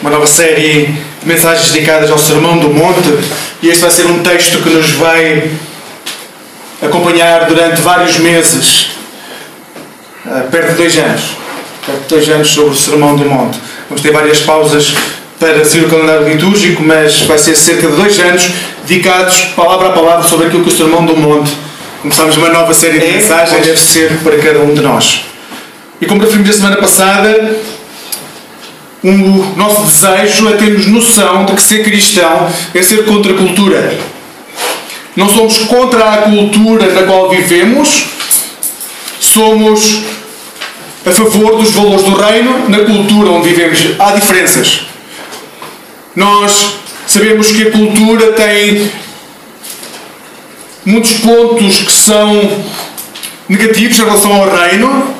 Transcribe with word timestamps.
uma 0.00 0.10
nova 0.10 0.26
série 0.26 0.86
de 0.86 0.94
mensagens 1.26 1.72
dedicadas 1.72 2.10
ao 2.10 2.18
Sermão 2.18 2.58
do 2.58 2.70
Monte 2.70 3.08
e 3.62 3.68
este 3.68 3.82
vai 3.82 3.90
ser 3.90 4.06
um 4.06 4.22
texto 4.22 4.62
que 4.62 4.70
nos 4.70 4.90
vai 4.92 5.50
acompanhar 6.80 7.44
durante 7.44 7.82
vários 7.82 8.16
meses, 8.16 8.92
eh, 10.26 10.46
perto 10.50 10.70
de 10.70 10.76
dois 10.76 10.96
anos, 10.96 11.22
perto 11.84 12.00
de 12.00 12.08
dois 12.08 12.28
anos 12.30 12.48
sobre 12.48 12.70
o 12.70 12.74
Sermão 12.74 13.14
do 13.14 13.26
Monte. 13.26 13.58
Vamos 13.90 14.02
ter 14.02 14.10
várias 14.10 14.40
pausas 14.40 14.94
para 15.38 15.62
seguir 15.66 15.84
o 15.84 15.90
calendário 15.90 16.28
litúrgico, 16.28 16.82
mas 16.82 17.20
vai 17.22 17.36
ser 17.36 17.54
cerca 17.54 17.86
de 17.86 17.96
dois 17.96 18.18
anos 18.20 18.48
dedicados, 18.86 19.40
palavra 19.54 19.88
a 19.88 19.92
palavra, 19.92 20.26
sobre 20.26 20.46
aquilo 20.46 20.62
que 20.62 20.70
o 20.70 20.76
Sermão 20.76 21.04
do 21.04 21.14
Monte. 21.14 21.50
Começamos 22.00 22.38
uma 22.38 22.48
nova 22.48 22.72
série 22.72 22.98
de 22.98 23.06
mensagens, 23.06 23.66
deve 23.66 23.78
ser 23.78 24.16
para 24.24 24.38
cada 24.38 24.60
um 24.60 24.72
de 24.72 24.80
nós. 24.80 25.26
E 26.00 26.06
como 26.06 26.22
referimos 26.22 26.48
a 26.48 26.52
semana 26.54 26.76
passada, 26.76 27.54
o 29.02 29.54
nosso 29.56 29.82
desejo 29.82 30.48
é 30.48 30.56
termos 30.56 30.86
noção 30.86 31.46
de 31.46 31.54
que 31.54 31.62
ser 31.62 31.82
cristão 31.82 32.50
é 32.74 32.82
ser 32.82 33.04
contra 33.04 33.32
a 33.32 33.36
cultura. 33.36 33.98
Não 35.16 35.28
somos 35.28 35.58
contra 35.58 36.04
a 36.04 36.16
cultura 36.18 36.92
na 36.92 37.02
qual 37.02 37.30
vivemos, 37.30 38.04
somos 39.18 40.02
a 41.04 41.10
favor 41.10 41.56
dos 41.56 41.70
valores 41.72 42.04
do 42.04 42.14
reino 42.14 42.68
na 42.68 42.80
cultura 42.80 43.30
onde 43.30 43.48
vivemos. 43.48 43.78
Há 43.98 44.12
diferenças. 44.12 44.82
Nós 46.14 46.74
sabemos 47.06 47.50
que 47.52 47.68
a 47.68 47.70
cultura 47.70 48.32
tem 48.32 48.90
muitos 50.84 51.12
pontos 51.12 51.78
que 51.78 51.92
são 51.92 52.64
negativos 53.48 53.98
em 53.98 54.02
relação 54.02 54.32
ao 54.32 54.48
reino, 54.48 55.14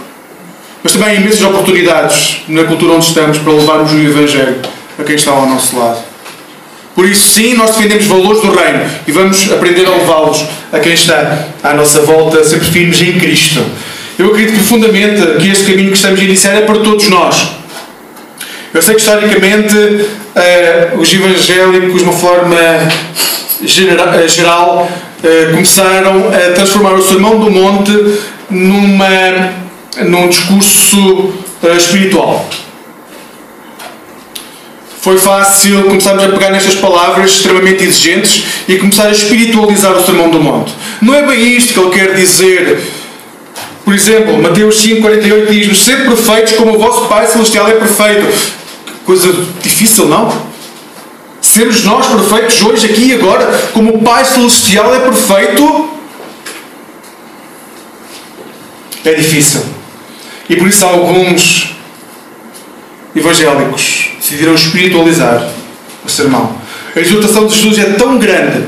mas 0.83 0.92
também 0.92 1.09
há 1.09 1.14
imensas 1.14 1.42
oportunidades 1.42 2.42
na 2.48 2.64
cultura 2.64 2.95
onde 2.95 3.06
estamos 3.06 3.39
para 3.39 3.53
levarmos 3.53 3.92
o 3.92 3.98
Evangelho 3.98 4.56
a 4.98 5.03
quem 5.03 5.14
está 5.14 5.31
ao 5.31 5.47
nosso 5.47 5.78
lado. 5.78 5.98
Por 6.95 7.06
isso, 7.06 7.28
sim, 7.31 7.55
nós 7.55 7.77
defendemos 7.77 8.06
valores 8.06 8.42
do 8.42 8.50
Reino 8.53 8.84
e 9.06 9.12
vamos 9.12 9.50
aprender 9.53 9.87
a 9.87 9.91
levá-los 9.91 10.45
a 10.72 10.78
quem 10.78 10.92
está 10.92 11.47
à 11.62 11.72
nossa 11.72 12.00
volta, 12.00 12.42
sempre 12.45 12.67
firmes 12.67 13.00
em 13.00 13.19
Cristo. 13.19 13.64
Eu 14.19 14.27
acredito 14.27 14.55
profundamente 14.56 15.39
que 15.41 15.48
este 15.48 15.64
caminho 15.64 15.91
que 15.91 15.97
estamos 15.97 16.20
a 16.20 16.25
iniciar 16.25 16.55
é 16.55 16.61
para 16.62 16.78
todos 16.81 17.09
nós. 17.09 17.53
Eu 18.75 18.83
sei 18.83 18.94
que 18.94 19.00
historicamente 19.00 19.75
uh, 19.75 20.98
os 20.98 21.12
evangélicos, 21.12 21.98
de 21.98 22.05
uma 22.05 22.12
forma 22.12 22.56
genera 23.65 24.28
geral, 24.28 24.87
uh, 24.89 25.50
começaram 25.53 26.28
a 26.28 26.53
transformar 26.53 26.92
o 26.92 27.03
Sermão 27.03 27.39
do 27.39 27.50
Monte 27.50 27.92
numa, 28.50 29.06
num 29.98 30.28
discurso 30.28 30.98
uh, 31.62 31.77
espiritual. 31.77 32.48
Foi 35.00 35.16
fácil 35.16 35.84
começarmos 35.84 36.24
a 36.24 36.28
pegar 36.28 36.50
nestas 36.50 36.74
palavras 36.74 37.30
extremamente 37.30 37.82
exigentes 37.82 38.44
e 38.69 38.77
começar 38.77 39.06
a 39.06 39.10
espiritualizar 39.12 39.92
o 39.92 40.05
Sermão 40.05 40.28
do 40.28 40.38
Monte. 40.38 40.74
Não 41.00 41.14
é 41.14 41.27
bem 41.27 41.56
isto 41.56 41.72
que 41.72 41.80
ele 41.80 41.91
quer 41.91 42.14
dizer. 42.14 42.82
Por 43.82 43.94
exemplo, 43.94 44.41
Mateus 44.41 44.84
5,48 44.84 45.47
diz-nos: 45.48 45.82
Ser 45.82 46.04
perfeitos 46.04 46.52
como 46.52 46.75
o 46.75 46.78
vosso 46.78 47.06
Pai 47.06 47.27
Celestial 47.27 47.66
é 47.69 47.72
perfeito. 47.72 48.27
Coisa 49.06 49.32
difícil, 49.62 50.06
não? 50.06 50.50
Sermos 51.41 51.82
nós 51.82 52.06
perfeitos 52.06 52.62
hoje, 52.62 52.86
aqui 52.86 53.06
e 53.06 53.14
agora, 53.14 53.70
como 53.72 53.94
o 53.94 54.02
Pai 54.02 54.22
Celestial 54.25 54.94
é 54.94 54.98
perfeito. 54.98 55.91
É 59.03 59.15
difícil. 59.15 59.79
E 60.50 60.56
por 60.56 60.66
isso 60.66 60.84
alguns 60.84 61.77
evangélicos 63.15 64.09
decidiram 64.19 64.53
espiritualizar 64.53 65.49
o 66.05 66.09
sermão. 66.09 66.56
A 66.94 66.99
exultação 66.99 67.47
de 67.47 67.55
Jesus 67.55 67.78
é 67.78 67.93
tão 67.93 68.19
grande 68.19 68.65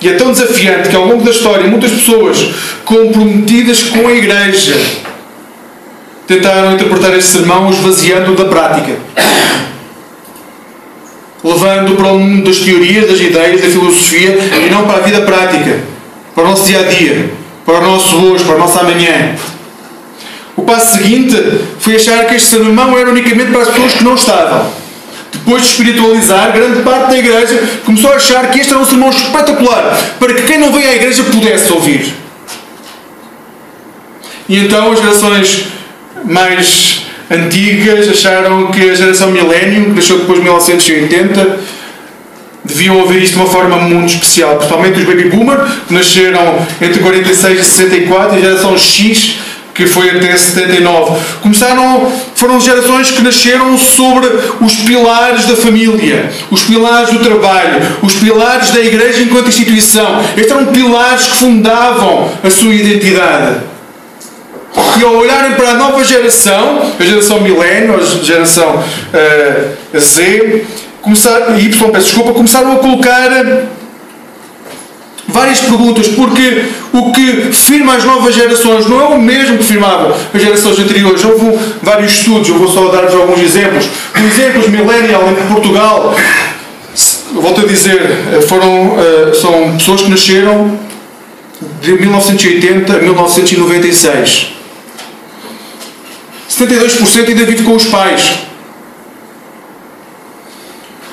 e 0.00 0.08
é 0.08 0.14
tão 0.14 0.32
desafiante 0.32 0.88
que 0.88 0.96
ao 0.96 1.06
longo 1.06 1.22
da 1.22 1.30
história 1.30 1.68
muitas 1.68 1.92
pessoas 1.92 2.50
comprometidas 2.84 3.84
com 3.84 4.08
a 4.08 4.12
igreja 4.12 4.76
tentaram 6.26 6.74
interpretar 6.74 7.16
este 7.16 7.30
sermão 7.30 7.70
esvaziando 7.70 8.34
da 8.34 8.46
prática. 8.46 8.96
Levando 11.44 11.94
para 11.94 12.08
o 12.08 12.18
mundo 12.18 12.46
das 12.46 12.58
teorias, 12.58 13.08
das 13.08 13.20
ideias, 13.20 13.60
da 13.60 13.68
filosofia 13.68 14.36
e 14.66 14.68
não 14.68 14.84
para 14.84 14.96
a 14.96 15.02
vida 15.02 15.20
prática, 15.20 15.78
para 16.34 16.42
o 16.42 16.48
nosso 16.48 16.66
dia 16.66 16.80
a 16.80 16.82
dia, 16.82 17.30
para 17.64 17.78
o 17.78 17.82
nosso 17.82 18.16
hoje, 18.16 18.42
para 18.42 18.56
o 18.56 18.58
nosso 18.58 18.80
amanhã. 18.80 19.36
O 20.56 20.62
passo 20.62 20.98
seguinte 20.98 21.36
foi 21.80 21.96
achar 21.96 22.24
que 22.26 22.34
este 22.34 22.48
sermão 22.48 22.96
era 22.96 23.10
unicamente 23.10 23.50
para 23.50 23.62
as 23.62 23.68
pessoas 23.68 23.94
que 23.94 24.04
não 24.04 24.14
estavam. 24.14 24.72
Depois 25.32 25.62
de 25.62 25.68
espiritualizar, 25.68 26.52
grande 26.52 26.82
parte 26.82 27.10
da 27.10 27.18
igreja 27.18 27.68
começou 27.84 28.12
a 28.12 28.16
achar 28.16 28.50
que 28.50 28.60
este 28.60 28.72
era 28.72 28.80
um 28.80 28.86
sermão 28.86 29.10
espetacular 29.10 29.98
para 30.18 30.32
que 30.32 30.42
quem 30.42 30.58
não 30.58 30.72
veio 30.72 30.88
à 30.88 30.94
igreja 30.94 31.24
pudesse 31.24 31.72
ouvir. 31.72 32.14
E 34.48 34.58
então 34.58 34.92
as 34.92 35.00
gerações 35.00 35.66
mais 36.24 37.02
antigas 37.30 38.08
acharam 38.08 38.68
que 38.68 38.88
a 38.90 38.94
geração 38.94 39.30
Millennium, 39.30 39.84
que 39.84 39.96
nasceu 39.96 40.18
depois 40.18 40.38
de 40.38 40.44
1980, 40.44 41.58
deviam 42.64 42.98
ouvir 42.98 43.22
isto 43.22 43.34
de 43.34 43.40
uma 43.40 43.48
forma 43.48 43.76
muito 43.76 44.14
especial, 44.14 44.56
principalmente 44.56 45.00
os 45.00 45.04
Baby 45.04 45.24
Boomer, 45.24 45.58
que 45.86 45.92
nasceram 45.92 46.66
entre 46.80 47.00
46 47.00 47.60
e 47.60 47.64
64, 47.64 48.36
e 48.36 48.38
a 48.38 48.40
geração 48.40 48.76
X, 48.78 49.36
que 49.74 49.86
foi 49.86 50.08
até 50.08 50.36
79. 50.36 51.20
Começaram, 51.42 52.10
foram 52.36 52.60
gerações 52.60 53.10
que 53.10 53.22
nasceram 53.22 53.76
sobre 53.76 54.28
os 54.60 54.76
pilares 54.76 55.46
da 55.46 55.56
família, 55.56 56.30
os 56.50 56.62
pilares 56.62 57.10
do 57.10 57.18
trabalho, 57.18 57.82
os 58.00 58.14
pilares 58.14 58.70
da 58.70 58.80
igreja 58.80 59.22
enquanto 59.22 59.48
instituição. 59.48 60.20
Estes 60.36 60.52
eram 60.52 60.66
pilares 60.66 61.26
que 61.26 61.36
fundavam 61.38 62.30
a 62.42 62.50
sua 62.50 62.72
identidade. 62.72 63.56
E 64.98 65.04
ao 65.04 65.16
olharem 65.16 65.52
para 65.52 65.70
a 65.70 65.74
nova 65.74 66.04
geração, 66.04 66.92
a 66.98 67.04
geração 67.04 67.40
milênio, 67.40 67.96
a 67.96 68.24
geração 68.24 68.76
uh, 68.76 69.98
Z, 69.98 70.64
começaram, 71.02 71.58
Y, 71.58 71.68
peço 71.90 72.06
desculpa, 72.06 72.32
começaram 72.32 72.72
a 72.72 72.76
colocar 72.76 73.28
várias 75.34 75.60
perguntas, 75.60 76.06
porque 76.06 76.66
o 76.92 77.10
que 77.10 77.52
firma 77.52 77.96
as 77.96 78.04
novas 78.04 78.36
gerações 78.36 78.86
não 78.86 79.00
é 79.00 79.04
o 79.06 79.20
mesmo 79.20 79.58
que 79.58 79.64
firmavam 79.64 80.14
as 80.32 80.40
gerações 80.40 80.78
anteriores. 80.78 81.24
Houve 81.24 81.58
vários 81.82 82.12
estudos, 82.12 82.48
eu 82.48 82.56
vou 82.56 82.68
só 82.68 82.86
dar-vos 82.88 83.14
alguns 83.14 83.40
exemplos. 83.40 83.84
Por 84.12 84.22
exemplo, 84.22 84.60
os 84.60 84.68
millennial 84.68 85.28
em 85.28 85.52
Portugal, 85.52 86.14
volto 87.34 87.62
a 87.62 87.66
dizer, 87.66 88.00
foram, 88.46 88.96
eh, 88.96 89.34
são 89.34 89.76
pessoas 89.76 90.02
que 90.02 90.10
nasceram 90.10 90.78
de 91.82 91.92
1980 91.94 92.92
a 92.92 92.98
1996. 93.00 94.52
72% 96.48 97.28
ainda 97.28 97.44
vive 97.44 97.64
com 97.64 97.74
os 97.74 97.86
pais. 97.86 98.34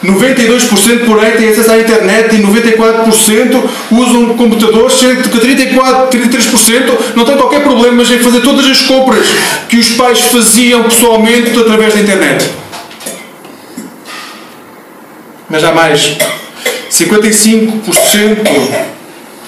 92% 0.03 1.05
porém 1.05 1.31
têm 1.31 1.49
acesso 1.49 1.71
à 1.71 1.77
internet 1.77 2.35
e 2.35 2.39
94% 2.39 3.63
usam 3.91 4.35
computadores, 4.35 4.93
sendo 4.93 5.29
que 5.29 5.39
34, 5.39 6.19
33% 6.19 6.97
não 7.15 7.23
têm 7.23 7.37
qualquer 7.37 7.61
problema 7.61 8.01
em 8.01 8.19
fazer 8.19 8.41
todas 8.41 8.65
as 8.65 8.81
compras 8.81 9.27
que 9.69 9.77
os 9.77 9.89
pais 9.89 10.21
faziam 10.21 10.83
pessoalmente 10.83 11.57
através 11.59 11.93
da 11.93 11.99
internet. 11.99 12.49
Mas 15.49 15.63
há 15.63 15.71
mais. 15.71 16.17
55%. 16.89 18.91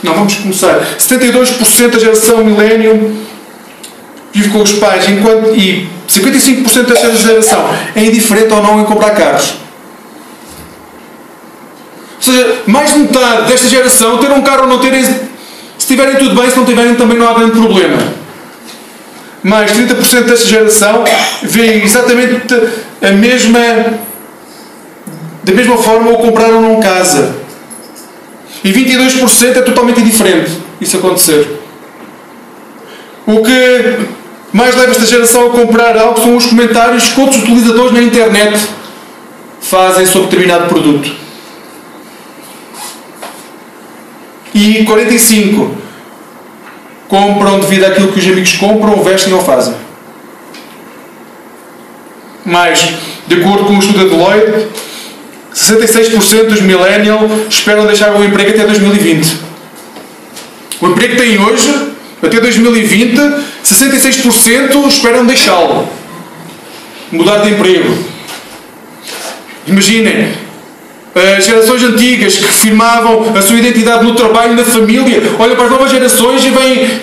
Não, 0.04 0.14
vamos 0.14 0.36
começar. 0.36 0.80
72% 1.00 1.90
da 1.90 2.00
geração 2.00 2.44
millennium 2.44 3.16
vive 4.34 4.50
com 4.50 4.62
os 4.62 4.74
pais, 4.74 5.08
enquanto, 5.08 5.56
e 5.56 5.88
55% 6.10 6.86
desta 6.86 7.16
geração 7.16 7.70
é 7.96 8.04
indiferente 8.04 8.54
ou 8.54 8.62
não 8.62 8.82
em 8.82 8.86
comprar 8.86 9.12
carros. 9.12 9.63
Ou 12.26 12.34
seja, 12.34 12.62
mais 12.66 12.94
de 12.94 13.00
metade 13.00 13.50
desta 13.50 13.68
geração 13.68 14.18
ter 14.18 14.32
um 14.32 14.42
carro 14.42 14.62
ou 14.62 14.68
não 14.68 14.80
terem, 14.80 15.04
se 15.04 15.88
tiverem 15.88 16.16
tudo 16.16 16.40
bem, 16.40 16.50
se 16.50 16.56
não 16.56 16.64
tiverem 16.64 16.96
também 16.96 17.18
não 17.18 17.28
há 17.28 17.34
grande 17.34 17.52
problema. 17.52 17.98
Mais 19.44 19.72
30% 19.72 20.24
desta 20.24 20.48
geração 20.48 21.04
vê 21.42 21.84
exatamente 21.84 22.54
a 23.02 23.12
mesma 23.12 23.60
da 25.44 25.52
mesma 25.52 25.78
forma 25.78 26.12
o 26.12 26.18
compraram 26.18 26.62
num 26.62 26.80
casa. 26.80 27.36
E 28.64 28.72
22% 28.72 29.58
é 29.58 29.62
totalmente 29.62 30.00
indiferente 30.00 30.52
isso 30.80 30.96
acontecer. 30.96 31.60
O 33.28 33.44
que 33.44 33.98
mais 34.54 34.74
leva 34.78 34.92
esta 34.92 35.06
geração 35.06 35.48
a 35.48 35.50
comprar 35.50 35.98
algo 35.98 36.22
são 36.22 36.38
os 36.38 36.46
comentários 36.46 37.10
que 37.10 37.20
outros 37.20 37.42
utilizadores 37.42 37.92
na 37.92 38.02
internet 38.02 38.58
fazem 39.60 40.06
sobre 40.06 40.30
determinado 40.30 40.70
produto. 40.70 41.23
E 44.54 44.84
45 44.86 45.76
compram 47.08 47.60
devido 47.60 47.86
àquilo 47.86 48.12
que 48.12 48.20
os 48.20 48.26
amigos 48.26 48.54
compram, 48.54 49.04
vestem 49.04 49.34
ou 49.34 49.42
fazem. 49.42 49.74
Mais 52.46 52.80
De 53.28 53.36
acordo 53.36 53.66
com 53.66 53.76
o 53.76 53.80
estudo 53.80 54.00
da 54.00 54.04
Deloitte, 54.04 54.68
66% 55.56 56.48
dos 56.48 56.62
millennials 56.62 57.32
esperam 57.50 57.86
deixar 57.86 58.14
o 58.16 58.24
emprego 58.24 58.50
até 58.50 58.66
2020. 58.66 59.38
O 60.82 60.88
emprego 60.88 61.16
que 61.16 61.22
têm 61.22 61.40
hoje, 61.40 61.92
até 62.22 62.40
2020, 62.42 63.16
66% 63.64 64.88
esperam 64.88 65.26
deixá-lo. 65.26 65.88
Mudar 67.12 67.38
de 67.38 67.52
emprego. 67.52 67.96
Imaginem, 69.66 70.34
as 71.16 71.46
gerações 71.46 71.84
antigas 71.84 72.36
que 72.36 72.48
firmavam 72.48 73.36
a 73.38 73.42
sua 73.42 73.60
identidade 73.60 74.04
no 74.04 74.16
trabalho, 74.16 74.56
na 74.56 74.64
família, 74.64 75.22
olham 75.38 75.56
para 75.56 75.66
as 75.66 75.72
novas 75.72 75.92
gerações 75.92 76.44
e 76.44 76.50
vêm 76.50 77.02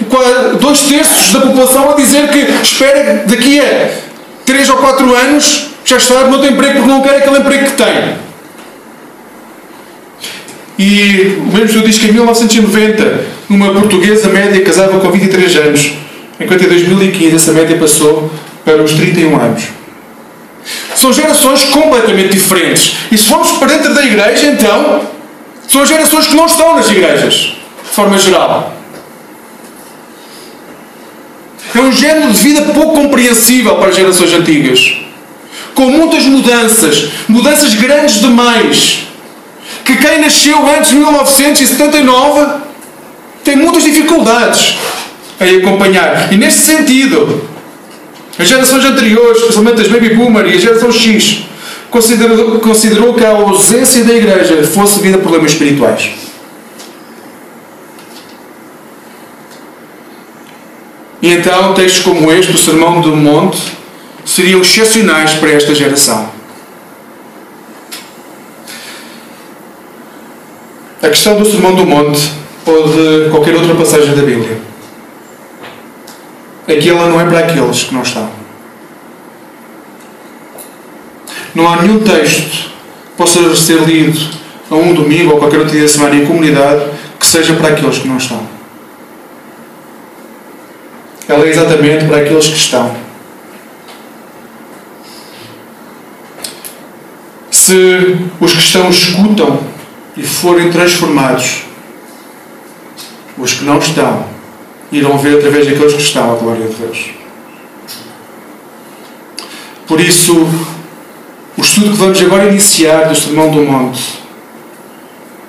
dois 0.61 0.81
terços 0.81 1.33
da 1.33 1.41
população 1.41 1.91
a 1.91 1.95
dizer 1.95 2.29
que 2.29 2.39
espera 2.63 3.25
daqui 3.27 3.61
a 3.61 3.91
3 4.45 4.71
ou 4.71 4.77
4 4.79 5.17
anos 5.17 5.67
já 5.85 5.97
estar 5.97 6.25
no 6.25 6.33
outro 6.33 6.51
emprego 6.51 6.75
porque 6.75 6.89
não 6.89 7.03
quer 7.03 7.17
aquele 7.19 7.39
emprego 7.39 7.67
que 7.67 7.73
tem. 7.73 8.31
E 10.77 11.37
o 11.39 11.53
mesmo 11.53 11.67
estudo 11.67 11.87
diz 11.87 11.99
que 11.99 12.09
em 12.09 12.13
1990, 12.13 13.21
uma 13.49 13.73
portuguesa 13.73 14.29
média 14.29 14.61
casava 14.63 14.99
com 14.99 15.11
23 15.11 15.57
anos, 15.57 15.93
enquanto 16.41 16.65
em 16.65 16.69
2015 16.69 17.37
essa 17.37 17.53
média 17.53 17.77
passou 17.77 18.31
para 18.65 18.83
os 18.83 18.93
31 18.93 19.39
anos. 19.39 19.80
São 20.95 21.13
gerações 21.13 21.65
completamente 21.65 22.31
diferentes. 22.31 22.97
E 23.11 23.17
se 23.17 23.25
formos 23.25 23.53
para 23.53 23.69
dentro 23.69 23.95
da 23.95 24.05
igreja, 24.05 24.47
então, 24.47 25.03
são 25.69 25.87
gerações 25.87 26.27
que 26.27 26.37
não 26.37 26.47
estão 26.47 26.75
nas 26.77 26.91
igrejas, 26.91 27.55
de 27.83 27.91
forma 27.91 28.19
geral. 28.19 28.75
É 31.75 31.81
um 31.81 31.93
género 31.93 32.33
de 32.33 32.39
vida 32.39 32.63
pouco 32.73 32.95
compreensível 32.95 33.77
para 33.77 33.91
as 33.91 33.97
gerações 33.97 34.33
antigas. 34.33 34.97
Com 35.75 35.87
muitas 35.87 36.25
mudanças, 36.25 37.11
mudanças 37.29 37.75
grandes 37.75 38.21
demais. 38.21 39.05
Que 39.85 39.97
quem 39.97 40.21
nasceu 40.21 40.59
antes 40.77 40.91
de 40.91 40.97
1979 40.97 42.61
tem 43.45 43.57
muitas 43.57 43.85
dificuldades 43.85 44.77
em 45.41 45.59
acompanhar. 45.59 46.33
E 46.33 46.37
nesse 46.37 46.59
sentido, 46.67 47.49
as 48.41 48.49
gerações 48.49 48.85
anteriores, 48.85 49.39
especialmente 49.39 49.83
as 49.83 49.89
Baby 49.89 50.15
Boomer 50.15 50.47
e 50.47 50.55
a 50.55 50.59
geração 50.59 50.91
X, 50.91 51.43
considerou, 51.91 52.59
considerou 52.61 53.15
que 53.15 53.25
a 53.25 53.31
ausência 53.31 54.05
da 54.05 54.15
Igreja 54.15 54.65
fosse 54.65 54.97
devido 54.97 55.17
a 55.17 55.19
problemas 55.19 55.53
espirituais. 55.53 56.13
E 61.21 61.33
então 61.35 61.75
textos 61.75 62.03
como 62.03 62.33
este, 62.33 62.53
o 62.53 62.59
Sermão 62.59 63.03
do 63.03 63.15
Monte, 63.15 63.61
seriam 64.25 64.63
excepcionais 64.63 65.33
para 65.35 65.51
esta 65.51 65.75
geração. 65.75 66.31
A 71.03 71.09
questão 71.09 71.39
do 71.39 71.45
Sermão 71.45 71.75
do 71.75 71.85
Monte 71.85 72.33
ou 72.65 72.89
de 72.89 73.31
qualquer 73.31 73.55
outra 73.55 73.75
passagem 73.75 74.15
da 74.15 74.23
Bíblia 74.23 74.70
aquela 76.73 77.09
não 77.09 77.21
é 77.21 77.25
para 77.25 77.41
aqueles 77.41 77.85
que 77.85 77.95
não 77.95 78.03
estão. 78.03 78.31
Não 81.55 81.69
há 81.69 81.83
nenhum 81.83 82.01
texto 82.01 82.71
que 82.71 83.17
possa 83.17 83.55
ser 83.57 83.81
lido 83.83 84.19
a 84.71 84.75
um 84.75 84.95
domingo 84.95 85.33
ou 85.33 85.39
qualquer 85.39 85.59
outro 85.59 85.73
dia 85.73 85.83
da 85.83 85.89
semana 85.89 86.15
em 86.15 86.27
comunidade 86.27 86.85
que 87.19 87.27
seja 87.27 87.55
para 87.55 87.69
aqueles 87.69 87.99
que 87.99 88.09
não 88.09 88.17
estão. 88.17 88.41
Ela 91.29 91.45
é 91.45 91.49
exatamente 91.49 92.07
para 92.07 92.19
aqueles 92.19 92.47
que 92.49 92.57
estão. 92.57 92.97
Se 97.51 98.17
os 98.41 98.53
que 98.53 98.59
estão 98.59 98.89
escutam 98.91 99.61
e 100.17 100.23
forem 100.23 100.71
transformados, 100.71 101.63
os 103.39 103.53
que 103.55 103.65
não 103.65 103.79
estão 103.79 104.40
irão 104.93 105.17
ver 105.19 105.39
através 105.39 105.67
daqueles 105.67 105.95
que 105.95 106.03
estão 106.03 106.33
a 106.33 106.37
glória 106.37 106.67
de 106.67 106.75
Deus. 106.75 107.11
Por 109.87 110.01
isso, 110.01 110.47
o 111.57 111.61
estudo 111.61 111.91
que 111.91 111.97
vamos 111.97 112.23
agora 112.23 112.49
iniciar 112.49 113.09
do 113.09 113.15
Sermão 113.15 113.51
do 113.51 113.63
Monte 113.63 114.21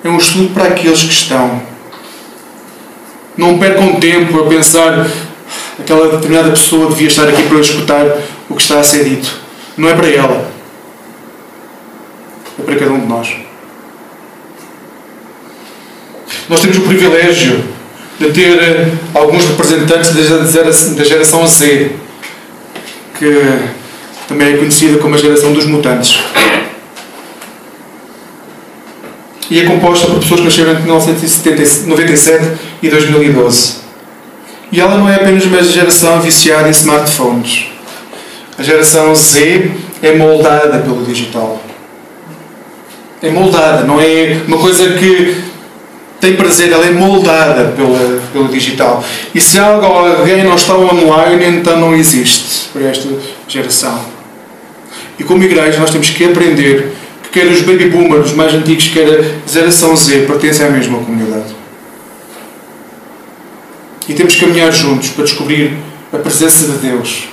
é 0.03 0.09
um 0.09 0.17
estudo 0.17 0.53
para 0.53 0.65
aqueles 0.65 1.03
que 1.03 1.13
estão. 1.13 1.61
Não 3.37 3.57
percam 3.57 3.99
tempo 3.99 4.39
a 4.39 4.47
pensar 4.47 5.07
aquela 5.79 6.09
determinada 6.09 6.49
pessoa 6.49 6.89
devia 6.89 7.07
estar 7.07 7.27
aqui 7.27 7.43
para 7.43 7.59
escutar 7.59 8.05
o 8.49 8.55
que 8.55 8.61
está 8.61 8.79
a 8.79 8.83
ser 8.83 9.03
dito. 9.03 9.39
Não 9.77 9.89
é 9.89 9.95
para 9.95 10.09
ela. 10.09 10.51
É 12.59 12.63
para 12.63 12.75
cada 12.75 12.91
um 12.91 12.99
de 12.99 13.07
nós. 13.07 13.35
Nós 16.49 16.59
temos 16.59 16.77
o 16.77 16.81
privilégio 16.81 17.63
de 18.21 18.31
ter 18.31 18.61
eh, 18.61 18.91
alguns 19.15 19.45
representantes 19.45 20.13
da 20.95 21.03
geração 21.03 21.47
Z, 21.47 21.91
que 23.17 23.59
também 24.27 24.53
é 24.53 24.57
conhecida 24.57 24.99
como 24.99 25.15
a 25.15 25.17
geração 25.17 25.53
dos 25.53 25.65
mutantes. 25.65 26.23
E 29.49 29.59
é 29.59 29.65
composta 29.65 30.07
por 30.07 30.19
pessoas 30.19 30.39
que 30.39 30.45
nasceram 30.45 30.71
entre 30.71 30.83
1997 30.83 32.51
e 32.81 32.89
2012. 32.89 33.81
E 34.71 34.79
ela 34.79 34.97
não 34.97 35.09
é 35.09 35.15
apenas 35.15 35.43
uma 35.45 35.61
geração 35.63 36.21
viciada 36.21 36.67
em 36.67 36.71
smartphones. 36.71 37.65
A 38.57 38.63
geração 38.63 39.13
Z 39.13 39.71
é 40.01 40.13
moldada 40.13 40.79
pelo 40.79 41.03
digital. 41.03 41.61
É 43.21 43.29
moldada, 43.29 43.83
não 43.83 43.99
é 43.99 44.41
uma 44.47 44.57
coisa 44.57 44.93
que 44.93 45.50
tem 46.21 46.35
prazer, 46.35 46.71
ela 46.71 46.85
é 46.85 46.91
moldada 46.91 47.73
pela, 47.75 48.21
pelo 48.31 48.47
digital. 48.47 49.03
E 49.33 49.41
se 49.41 49.57
algo 49.57 49.85
alguém 49.85 50.43
não 50.43 50.55
está 50.55 50.77
online, 50.77 51.57
então 51.57 51.79
não 51.79 51.95
existe 51.95 52.69
para 52.71 52.83
esta 52.83 53.09
geração. 53.47 53.99
E 55.19 55.23
como 55.23 55.43
igreja 55.43 55.79
nós 55.79 55.89
temos 55.89 56.11
que 56.11 56.23
aprender 56.23 56.93
que 57.23 57.29
quer 57.29 57.47
os 57.47 57.61
baby 57.61 57.89
boomers, 57.89 58.27
os 58.27 58.33
mais 58.33 58.53
antigos, 58.53 58.87
quer 58.89 59.07
a 59.07 59.51
geração 59.51 59.95
Z, 59.95 60.25
pertencem 60.27 60.65
à 60.67 60.69
mesma 60.69 60.99
comunidade. 60.99 61.55
E 64.07 64.13
temos 64.13 64.35
que 64.35 64.45
caminhar 64.45 64.71
juntos 64.71 65.09
para 65.09 65.23
descobrir 65.23 65.75
a 66.13 66.17
presença 66.17 66.65
de 66.71 66.77
Deus 66.77 67.29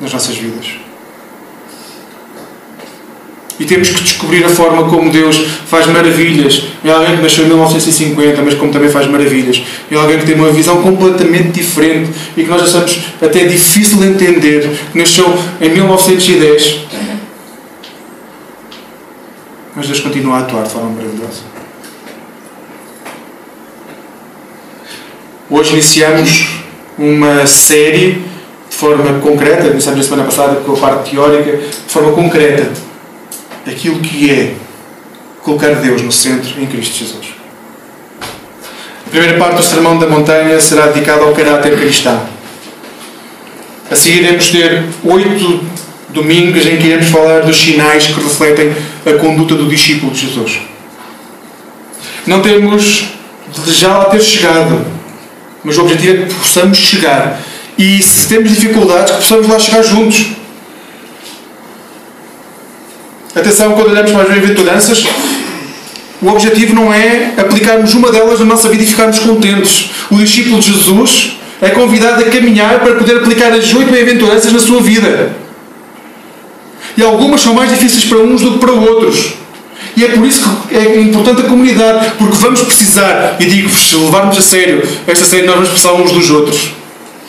nas 0.00 0.12
nossas 0.12 0.36
vidas. 0.36 0.87
E 3.58 3.64
temos 3.64 3.88
que 3.88 4.04
descobrir 4.04 4.44
a 4.44 4.48
forma 4.48 4.88
como 4.88 5.10
Deus 5.10 5.36
faz 5.66 5.86
maravilhas. 5.86 6.68
É 6.84 6.90
alguém 6.90 7.16
que 7.16 7.22
nasceu 7.22 7.44
em 7.44 7.48
1950, 7.48 8.42
mas 8.42 8.54
como 8.54 8.70
também 8.70 8.88
faz 8.88 9.08
maravilhas. 9.08 9.60
É 9.90 9.96
alguém 9.96 10.18
que 10.18 10.26
tem 10.26 10.36
uma 10.36 10.50
visão 10.50 10.80
completamente 10.80 11.48
diferente 11.50 12.10
e 12.36 12.44
que 12.44 12.48
nós 12.48 12.62
achamos 12.62 13.00
até 13.20 13.44
difícil 13.44 13.98
de 13.98 14.06
entender. 14.06 14.78
Que 14.92 14.98
nasceu 14.98 15.36
em 15.60 15.70
1910. 15.70 16.86
Mas 19.74 19.86
Deus 19.86 20.00
continua 20.00 20.36
a 20.36 20.40
atuar 20.40 20.62
de 20.62 20.70
forma 20.70 20.90
maravilhosa. 20.90 21.42
Hoje 25.50 25.72
iniciamos 25.72 26.46
uma 26.96 27.44
série 27.46 28.22
de 28.70 28.76
forma 28.76 29.18
concreta, 29.18 29.66
iniciamos 29.66 30.00
a 30.00 30.02
semana 30.04 30.24
passada 30.24 30.56
com 30.60 30.74
a 30.74 30.76
parte 30.76 31.10
teórica, 31.10 31.56
de 31.56 31.92
forma 31.92 32.12
concreta 32.12 32.87
aquilo 33.68 34.00
que 34.00 34.30
é 34.30 34.54
colocar 35.42 35.74
Deus 35.76 36.02
no 36.02 36.12
centro 36.12 36.60
em 36.60 36.66
Cristo 36.66 36.98
Jesus. 36.98 37.26
A 39.06 39.10
primeira 39.10 39.38
parte 39.38 39.56
do 39.56 39.62
Sermão 39.62 39.98
da 39.98 40.06
Montanha 40.06 40.60
será 40.60 40.88
dedicada 40.88 41.22
ao 41.22 41.32
caráter 41.32 41.76
cristão. 41.78 42.20
A 43.90 43.96
seguir 43.96 44.22
iremos 44.22 44.48
ter 44.48 44.84
oito 45.04 45.64
domingos 46.10 46.66
em 46.66 46.76
que 46.76 46.86
iremos 46.86 47.06
falar 47.06 47.40
dos 47.40 47.56
sinais 47.56 48.06
que 48.06 48.20
refletem 48.20 48.74
a 49.06 49.12
conduta 49.14 49.54
do 49.54 49.66
discípulo 49.66 50.12
de 50.12 50.26
Jesus. 50.26 50.58
Não 52.26 52.42
temos 52.42 53.04
de 53.64 53.72
já 53.72 54.04
ter 54.04 54.20
chegado, 54.20 54.84
mas 55.64 55.78
o 55.78 55.82
objetivo 55.82 56.24
é 56.24 56.26
que 56.26 56.34
possamos 56.34 56.76
chegar. 56.76 57.40
E 57.78 58.02
se 58.02 58.28
temos 58.28 58.50
dificuldades, 58.50 59.12
que 59.12 59.18
possamos 59.18 59.48
lá 59.48 59.58
chegar 59.58 59.82
juntos. 59.82 60.26
Atenção, 63.34 63.72
quando 63.72 63.90
olhamos 63.90 64.10
para 64.10 64.22
as 64.22 64.28
bem-aventuranças, 64.28 65.04
o 66.20 66.28
objetivo 66.28 66.74
não 66.74 66.92
é 66.92 67.34
aplicarmos 67.36 67.94
uma 67.94 68.10
delas 68.10 68.40
na 68.40 68.46
nossa 68.46 68.68
vida 68.68 68.82
e 68.82 68.86
ficarmos 68.86 69.18
contentes. 69.18 69.90
O 70.10 70.16
discípulo 70.16 70.58
de 70.58 70.72
Jesus 70.72 71.38
é 71.60 71.70
convidado 71.70 72.22
a 72.22 72.30
caminhar 72.30 72.80
para 72.80 72.94
poder 72.94 73.18
aplicar 73.18 73.52
as 73.52 73.72
oito 73.74 73.92
bem-aventuranças 73.92 74.52
na 74.52 74.58
sua 74.58 74.80
vida. 74.80 75.30
E 76.96 77.02
algumas 77.02 77.40
são 77.40 77.54
mais 77.54 77.70
difíceis 77.70 78.04
para 78.04 78.18
uns 78.18 78.40
do 78.40 78.52
que 78.52 78.58
para 78.58 78.72
outros. 78.72 79.34
E 79.96 80.04
é 80.04 80.08
por 80.08 80.26
isso 80.26 80.48
que 80.68 80.76
é 80.76 81.00
importante 81.00 81.42
a 81.42 81.44
comunidade, 81.44 82.12
porque 82.18 82.36
vamos 82.36 82.62
precisar, 82.62 83.36
e 83.38 83.44
digo-vos, 83.44 83.88
se 83.88 83.96
levarmos 83.96 84.38
a 84.38 84.42
sério 84.42 84.82
esta 85.06 85.24
série, 85.24 85.46
nós 85.46 85.56
vamos 85.56 85.70
precisar 85.70 85.92
uns 85.92 86.12
dos 86.12 86.30
outros, 86.30 86.70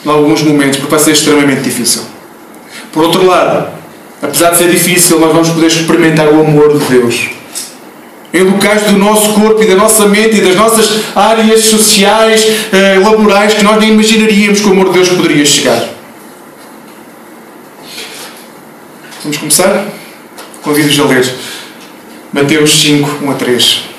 em 0.04 0.08
alguns 0.08 0.42
momentos, 0.42 0.78
porque 0.78 0.90
vai 0.90 1.00
ser 1.00 1.12
extremamente 1.12 1.62
difícil. 1.62 2.02
Por 2.92 3.04
outro 3.04 3.26
lado, 3.26 3.79
apesar 4.22 4.50
de 4.50 4.58
ser 4.58 4.70
difícil, 4.70 5.18
nós 5.18 5.32
vamos 5.32 5.48
poder 5.50 5.66
experimentar 5.66 6.28
o 6.28 6.40
amor 6.40 6.78
de 6.78 6.84
Deus. 6.86 7.30
Em 8.32 8.42
locais 8.42 8.84
do 8.84 8.92
nosso 8.92 9.32
corpo 9.32 9.62
e 9.62 9.66
da 9.66 9.74
nossa 9.74 10.06
mente 10.06 10.36
e 10.36 10.40
das 10.40 10.54
nossas 10.54 11.16
áreas 11.16 11.64
sociais, 11.64 12.46
eh, 12.72 12.98
laborais, 13.02 13.54
que 13.54 13.64
nós 13.64 13.78
nem 13.80 13.90
imaginaríamos 13.90 14.60
que 14.60 14.68
o 14.68 14.70
amor 14.70 14.86
de 14.88 14.92
Deus 14.94 15.08
poderia 15.08 15.44
chegar. 15.44 15.84
Vamos 19.22 19.36
começar? 19.36 19.86
Convido-vos 20.62 21.00
a 21.00 21.04
ler 21.04 21.34
Mateus 22.32 22.80
5, 22.80 23.24
1 23.24 23.30
a 23.30 23.34
3. 23.34 23.89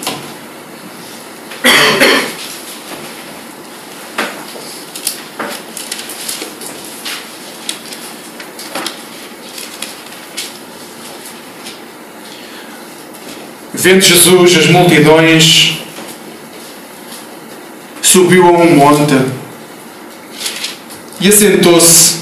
Vendo 13.83 13.99
Jesus 13.99 14.57
as 14.59 14.67
multidões, 14.67 15.79
subiu 17.99 18.45
a 18.45 18.51
um 18.51 18.75
monte 18.75 19.15
e 21.19 21.27
assentou-se. 21.27 22.21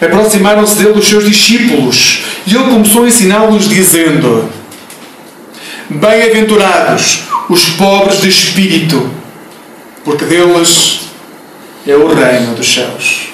Aproximaram-se 0.00 0.74
dele 0.74 0.98
os 0.98 1.06
seus 1.06 1.24
discípulos 1.24 2.22
e 2.44 2.56
ele 2.56 2.64
começou 2.64 3.04
a 3.04 3.06
ensiná-los, 3.06 3.68
dizendo: 3.68 4.50
Bem-aventurados 5.88 7.20
os 7.48 7.64
pobres 7.76 8.20
de 8.20 8.28
espírito, 8.28 9.08
porque 10.04 10.24
deles 10.24 11.02
é 11.86 11.94
o 11.94 12.12
reino 12.12 12.56
dos 12.56 12.66
céus. 12.66 13.27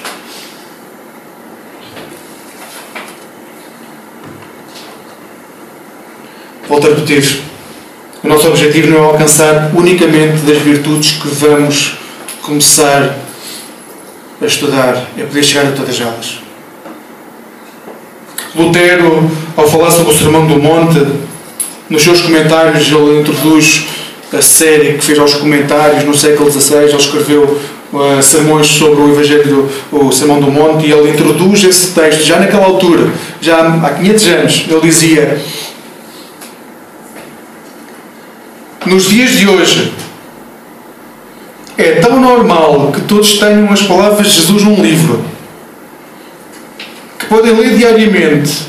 Volto 6.67 6.87
a 6.87 6.89
repetir. 6.89 7.41
O 8.23 8.27
nosso 8.27 8.47
objetivo 8.47 8.89
não 8.89 8.97
é 8.97 9.07
alcançar 9.07 9.71
unicamente 9.75 10.37
das 10.47 10.57
virtudes 10.57 11.11
que 11.11 11.27
vamos 11.27 11.93
começar 12.41 13.15
a 14.41 14.45
estudar, 14.45 15.09
é 15.17 15.23
poder 15.23 15.43
chegar 15.43 15.67
a 15.67 15.71
todas 15.71 15.99
elas. 16.01 16.39
Lutero, 18.55 19.29
ao 19.55 19.67
falar 19.67 19.91
sobre 19.91 20.13
o 20.13 20.17
Sermão 20.17 20.47
do 20.47 20.55
Monte, 20.55 21.05
nos 21.89 22.01
seus 22.01 22.21
comentários, 22.21 22.87
ele 22.87 23.19
introduz 23.19 23.85
a 24.33 24.41
série 24.41 24.93
que 24.93 25.05
fez 25.05 25.19
aos 25.19 25.35
comentários 25.35 26.03
no 26.03 26.15
século 26.15 26.51
XVI. 26.51 26.85
Ele 26.85 26.95
escreveu 26.95 27.59
uh, 27.93 28.23
sermões 28.23 28.67
sobre 28.67 29.01
o 29.01 29.11
Evangelho 29.11 29.69
do 29.91 30.05
o 30.05 30.11
Sermão 30.11 30.39
do 30.39 30.49
Monte 30.49 30.87
e 30.87 30.91
ele 30.91 31.11
introduz 31.11 31.63
esse 31.63 31.91
texto 31.91 32.23
já 32.23 32.39
naquela 32.39 32.65
altura, 32.65 33.11
já 33.39 33.59
há 33.59 33.89
500 33.91 34.27
anos. 34.27 34.65
Ele 34.67 34.81
dizia 34.81 35.39
nos 38.85 39.09
dias 39.09 39.31
de 39.31 39.47
hoje, 39.47 39.91
é 41.77 41.93
tão 41.93 42.19
normal 42.19 42.91
que 42.93 43.01
todos 43.01 43.37
tenham 43.37 43.71
as 43.71 43.81
palavras 43.81 44.27
de 44.27 44.33
Jesus 44.35 44.63
num 44.63 44.81
livro, 44.81 45.23
que 47.19 47.25
podem 47.25 47.53
ler 47.53 47.75
diariamente, 47.77 48.67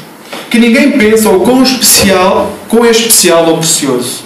que 0.50 0.58
ninguém 0.58 0.92
pensa 0.92 1.28
o 1.28 1.40
quão 1.40 1.62
especial, 1.62 2.52
quão 2.68 2.85
é 2.85 2.90
especial 2.90 3.46
ou 3.46 3.58
precioso. 3.58 4.25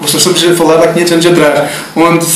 Nós 0.00 0.14
estamos 0.14 0.44
a 0.44 0.54
falar 0.54 0.82
há 0.82 0.92
500 0.92 1.12
anos 1.12 1.26
atrás, 1.26 1.70
onde 1.94 2.26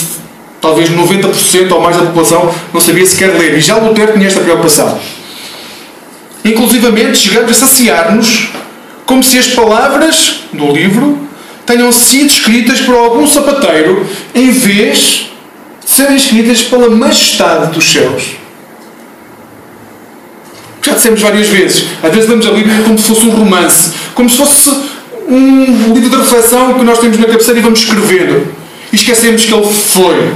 talvez 0.61 0.90
90% 0.90 1.73
ou 1.73 1.80
mais 1.80 1.97
da 1.97 2.06
população 2.06 2.54
não 2.73 2.80
sabia 2.80 3.06
sequer 3.06 3.38
ler. 3.38 3.56
E 3.56 3.61
já 3.61 3.76
Lutero 3.76 4.12
tinha 4.12 4.26
esta 4.26 4.40
preocupação. 4.40 4.99
Inclusivamente 6.44 7.18
chegamos 7.18 7.50
a 7.50 7.54
saciar-nos 7.54 8.49
como 9.06 9.23
se 9.23 9.38
as 9.38 9.49
palavras 9.49 10.40
do 10.52 10.73
livro 10.73 11.18
tenham 11.76 11.91
sido 11.91 12.26
escritas 12.26 12.81
por 12.81 12.95
algum 12.95 13.26
sapateiro 13.26 14.07
em 14.35 14.50
vez 14.50 15.31
de 15.85 15.91
serem 15.91 16.17
escritas 16.17 16.62
pela 16.62 16.91
majestade 16.91 17.73
dos 17.73 17.85
céus. 17.85 18.23
Já 20.85 20.95
dissemos 20.95 21.21
várias 21.21 21.49
vezes. 21.49 21.87
Às 22.02 22.12
vezes 22.12 22.29
lemos 22.29 22.47
a 22.47 22.50
Bíblia 22.50 22.83
como 22.85 22.99
se 22.99 23.05
fosse 23.09 23.26
um 23.26 23.31
romance, 23.31 23.93
como 24.14 24.29
se 24.29 24.37
fosse 24.37 24.71
um 25.29 25.95
livro 25.95 26.11
de 26.11 26.17
reflexão 26.17 26.75
que 26.75 26.85
nós 26.85 26.99
temos 26.99 27.19
na 27.19 27.26
cabeceira 27.26 27.59
e 27.59 27.62
vamos 27.62 27.81
escrevendo. 27.81 28.52
E 28.93 28.97
esquecemos 28.97 29.45
que 29.45 29.55
ele 29.55 29.64
foi 29.64 30.35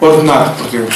ordenado 0.00 0.54
por 0.56 0.70
Deus. 0.70 0.94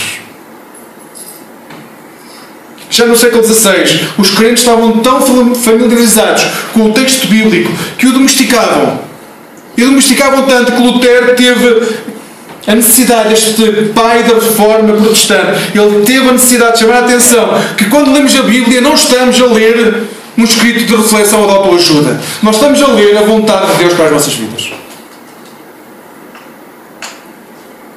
Já 2.92 3.06
no 3.06 3.16
século 3.16 3.42
XVI, 3.42 4.06
os 4.18 4.32
crentes 4.32 4.58
estavam 4.58 4.98
tão 4.98 5.18
familiarizados 5.54 6.44
com 6.74 6.90
o 6.90 6.92
texto 6.92 7.26
bíblico 7.26 7.72
que 7.96 8.06
o 8.06 8.12
domesticavam. 8.12 9.00
E 9.74 9.82
o 9.82 9.86
domesticavam 9.86 10.42
tanto 10.42 10.72
que 10.72 10.82
Lutero 10.82 11.34
teve 11.34 11.86
a 12.66 12.74
necessidade, 12.74 13.32
este 13.32 13.62
pai 13.94 14.22
da 14.24 14.34
reforma 14.34 14.92
protestante, 14.92 15.58
ele 15.74 16.04
teve 16.04 16.28
a 16.28 16.32
necessidade 16.32 16.74
de 16.74 16.80
chamar 16.80 16.96
a 16.96 17.04
atenção 17.06 17.48
que 17.78 17.86
quando 17.86 18.12
lemos 18.12 18.38
a 18.38 18.42
Bíblia 18.42 18.82
não 18.82 18.92
estamos 18.92 19.40
a 19.40 19.46
ler 19.46 20.02
um 20.36 20.44
escrito 20.44 20.84
de 20.84 20.94
reflexão 20.94 21.40
ou 21.40 21.46
de 21.46 21.54
autoajuda. 21.54 22.20
Nós 22.42 22.56
estamos 22.56 22.82
a 22.82 22.88
ler 22.88 23.16
a 23.16 23.22
vontade 23.22 23.72
de 23.72 23.78
Deus 23.78 23.94
para 23.94 24.04
as 24.04 24.12
nossas 24.12 24.34
vidas. 24.34 24.70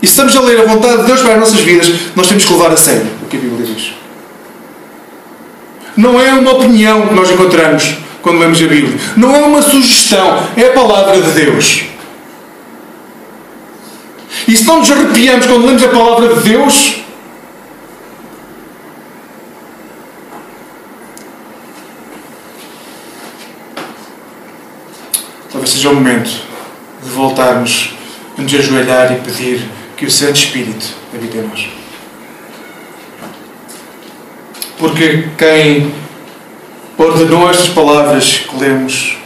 E 0.02 0.08
se 0.08 0.12
estamos 0.14 0.38
a 0.38 0.40
ler 0.40 0.62
a 0.62 0.64
vontade 0.64 1.02
de 1.02 1.04
Deus 1.04 1.20
para 1.20 1.34
as 1.34 1.40
nossas 1.42 1.60
vidas, 1.60 1.92
nós 2.16 2.28
temos 2.28 2.46
que 2.46 2.54
levar 2.54 2.72
a 2.72 2.78
sério 2.78 3.08
o 3.22 3.26
que 3.28 3.36
a 3.36 3.40
Bíblia 3.42 3.66
diz. 3.66 4.05
Não 5.96 6.20
é 6.20 6.34
uma 6.34 6.54
opinião 6.54 7.08
que 7.08 7.14
nós 7.14 7.32
encontramos 7.32 7.96
quando 8.22 8.40
lemos 8.40 8.62
a 8.62 8.68
Bíblia. 8.68 9.00
Não 9.16 9.36
é 9.36 9.40
uma 9.40 9.62
sugestão. 9.62 10.44
É 10.58 10.68
a 10.68 10.74
palavra 10.74 11.22
de 11.22 11.32
Deus. 11.32 11.86
E 14.48 14.56
se 14.56 14.66
não 14.66 14.80
nos 14.80 14.92
arrepiamos 14.92 15.46
quando 15.46 15.66
lemos 15.66 15.84
a 15.84 15.88
palavra 15.88 16.36
de 16.36 16.50
Deus, 16.50 16.96
talvez 25.52 25.72
seja 25.72 25.90
o 25.90 25.96
momento 25.96 26.30
de 27.02 27.10
voltarmos 27.10 27.96
a 28.38 28.42
nos 28.42 28.54
ajoelhar 28.54 29.14
e 29.14 29.20
pedir 29.22 29.66
que 29.96 30.06
o 30.06 30.12
Santo 30.12 30.36
Espírito 30.36 30.86
habite 31.14 31.38
em 31.38 31.48
nós. 31.48 31.85
Porque 34.78 35.30
quem 35.38 35.94
ordenou 36.98 37.50
estas 37.50 37.70
palavras 37.70 38.46
que 38.50 38.58
lemos 38.58 39.18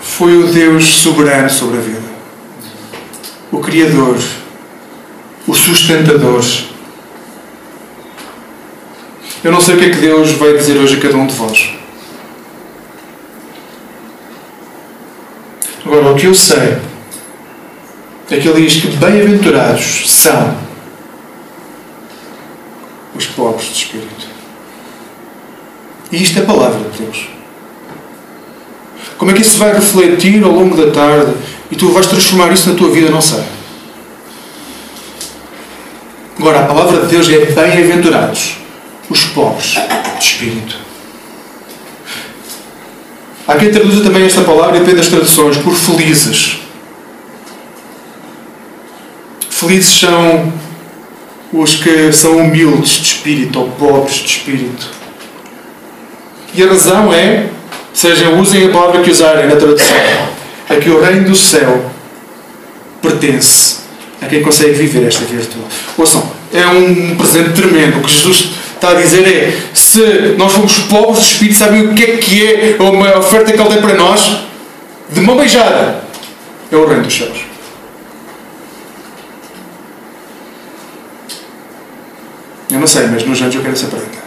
foi 0.00 0.36
o 0.36 0.46
Deus 0.46 0.84
soberano 0.86 1.50
sobre 1.50 1.78
a 1.78 1.80
vida. 1.80 2.14
O 3.50 3.58
Criador, 3.58 4.18
o 5.46 5.54
sustentador. 5.54 6.44
Eu 9.42 9.52
não 9.52 9.60
sei 9.60 9.74
o 9.74 9.78
que 9.78 9.84
é 9.84 9.90
que 9.90 9.96
Deus 9.96 10.30
vai 10.32 10.56
dizer 10.56 10.76
hoje 10.78 10.96
a 10.96 11.00
cada 11.00 11.16
um 11.16 11.26
de 11.26 11.34
vós. 11.34 11.74
Agora, 15.84 16.12
o 16.12 16.14
que 16.14 16.26
eu 16.26 16.34
sei 16.34 16.78
é 18.30 18.36
que 18.38 18.48
ele 18.48 18.66
diz 18.66 18.80
que 18.80 18.88
bem-aventurados 18.96 20.10
são 20.10 20.63
os 23.14 23.26
pobres 23.26 23.66
de 23.66 23.72
espírito. 23.72 24.26
E 26.10 26.22
isto 26.22 26.38
é 26.38 26.42
a 26.42 26.46
palavra 26.46 26.90
de 26.90 27.02
Deus. 27.02 27.28
Como 29.18 29.30
é 29.30 29.34
que 29.34 29.42
isso 29.42 29.58
vai 29.58 29.72
refletir 29.72 30.42
ao 30.42 30.50
longo 30.50 30.76
da 30.76 30.90
tarde 30.90 31.32
e 31.70 31.76
tu 31.76 31.90
vais 31.90 32.06
transformar 32.06 32.52
isso 32.52 32.70
na 32.70 32.76
tua 32.76 32.90
vida? 32.90 33.10
Não 33.10 33.20
sei. 33.20 33.42
Agora, 36.38 36.60
a 36.60 36.66
palavra 36.66 37.00
de 37.02 37.06
Deus 37.06 37.28
é 37.28 37.46
bem-aventurados 37.46 38.56
os 39.08 39.24
pobres 39.26 39.76
de 40.18 40.24
espírito. 40.24 40.76
Há 43.46 43.56
quem 43.56 43.70
traduza 43.70 44.02
também 44.02 44.24
esta 44.24 44.42
palavra, 44.42 44.78
depende 44.78 44.96
das 44.96 45.08
traduções, 45.08 45.58
por 45.58 45.74
felizes. 45.74 46.60
Felizes 49.50 50.00
são 50.00 50.52
os 51.54 51.76
que 51.76 52.12
são 52.12 52.38
humildes 52.38 52.90
de 52.90 53.02
espírito 53.02 53.60
ou 53.60 53.68
pobres 53.68 54.16
de 54.16 54.26
espírito. 54.26 54.90
E 56.52 56.62
a 56.62 56.66
razão 56.66 57.12
é, 57.12 57.46
seja, 57.92 58.30
usem 58.30 58.66
a 58.66 58.68
palavra 58.70 59.02
que 59.02 59.10
usarem 59.10 59.46
na 59.46 59.56
tradução, 59.56 59.96
é 60.68 60.76
que 60.76 60.90
o 60.90 61.00
reino 61.00 61.28
do 61.28 61.34
céu 61.36 61.90
pertence 63.00 63.76
a 64.20 64.26
quem 64.26 64.42
consegue 64.42 64.72
viver 64.72 65.06
esta 65.06 65.24
virtude. 65.24 65.64
Ouçam, 65.96 66.28
é 66.52 66.66
um 66.66 67.16
presente 67.16 67.52
tremendo. 67.52 67.98
O 67.98 68.02
que 68.02 68.12
Jesus 68.12 68.50
está 68.74 68.90
a 68.90 68.94
dizer 68.94 69.26
é: 69.26 69.56
se 69.72 70.34
nós 70.36 70.52
fomos 70.52 70.78
pobres 70.80 71.24
de 71.24 71.30
espírito, 71.32 71.58
sabem 71.58 71.86
o 71.86 71.94
que 71.94 72.04
é 72.04 72.16
que 72.16 72.46
é 72.46 72.82
uma 72.82 73.18
oferta 73.18 73.52
que 73.52 73.60
Ele 73.60 73.68
tem 73.68 73.80
para 73.80 73.94
nós? 73.94 74.38
De 75.10 75.20
mão 75.20 75.36
beijada. 75.36 76.02
É 76.72 76.76
o 76.76 76.86
reino 76.86 77.02
dos 77.02 77.14
céus. 77.16 77.53
Eu 82.74 82.80
não 82.80 82.88
sei, 82.88 83.06
mas 83.06 83.24
no 83.24 83.32
jante 83.36 83.56
eu 83.56 83.62
quero 83.62 83.72
essa 83.72 83.86
prenda. 83.86 84.24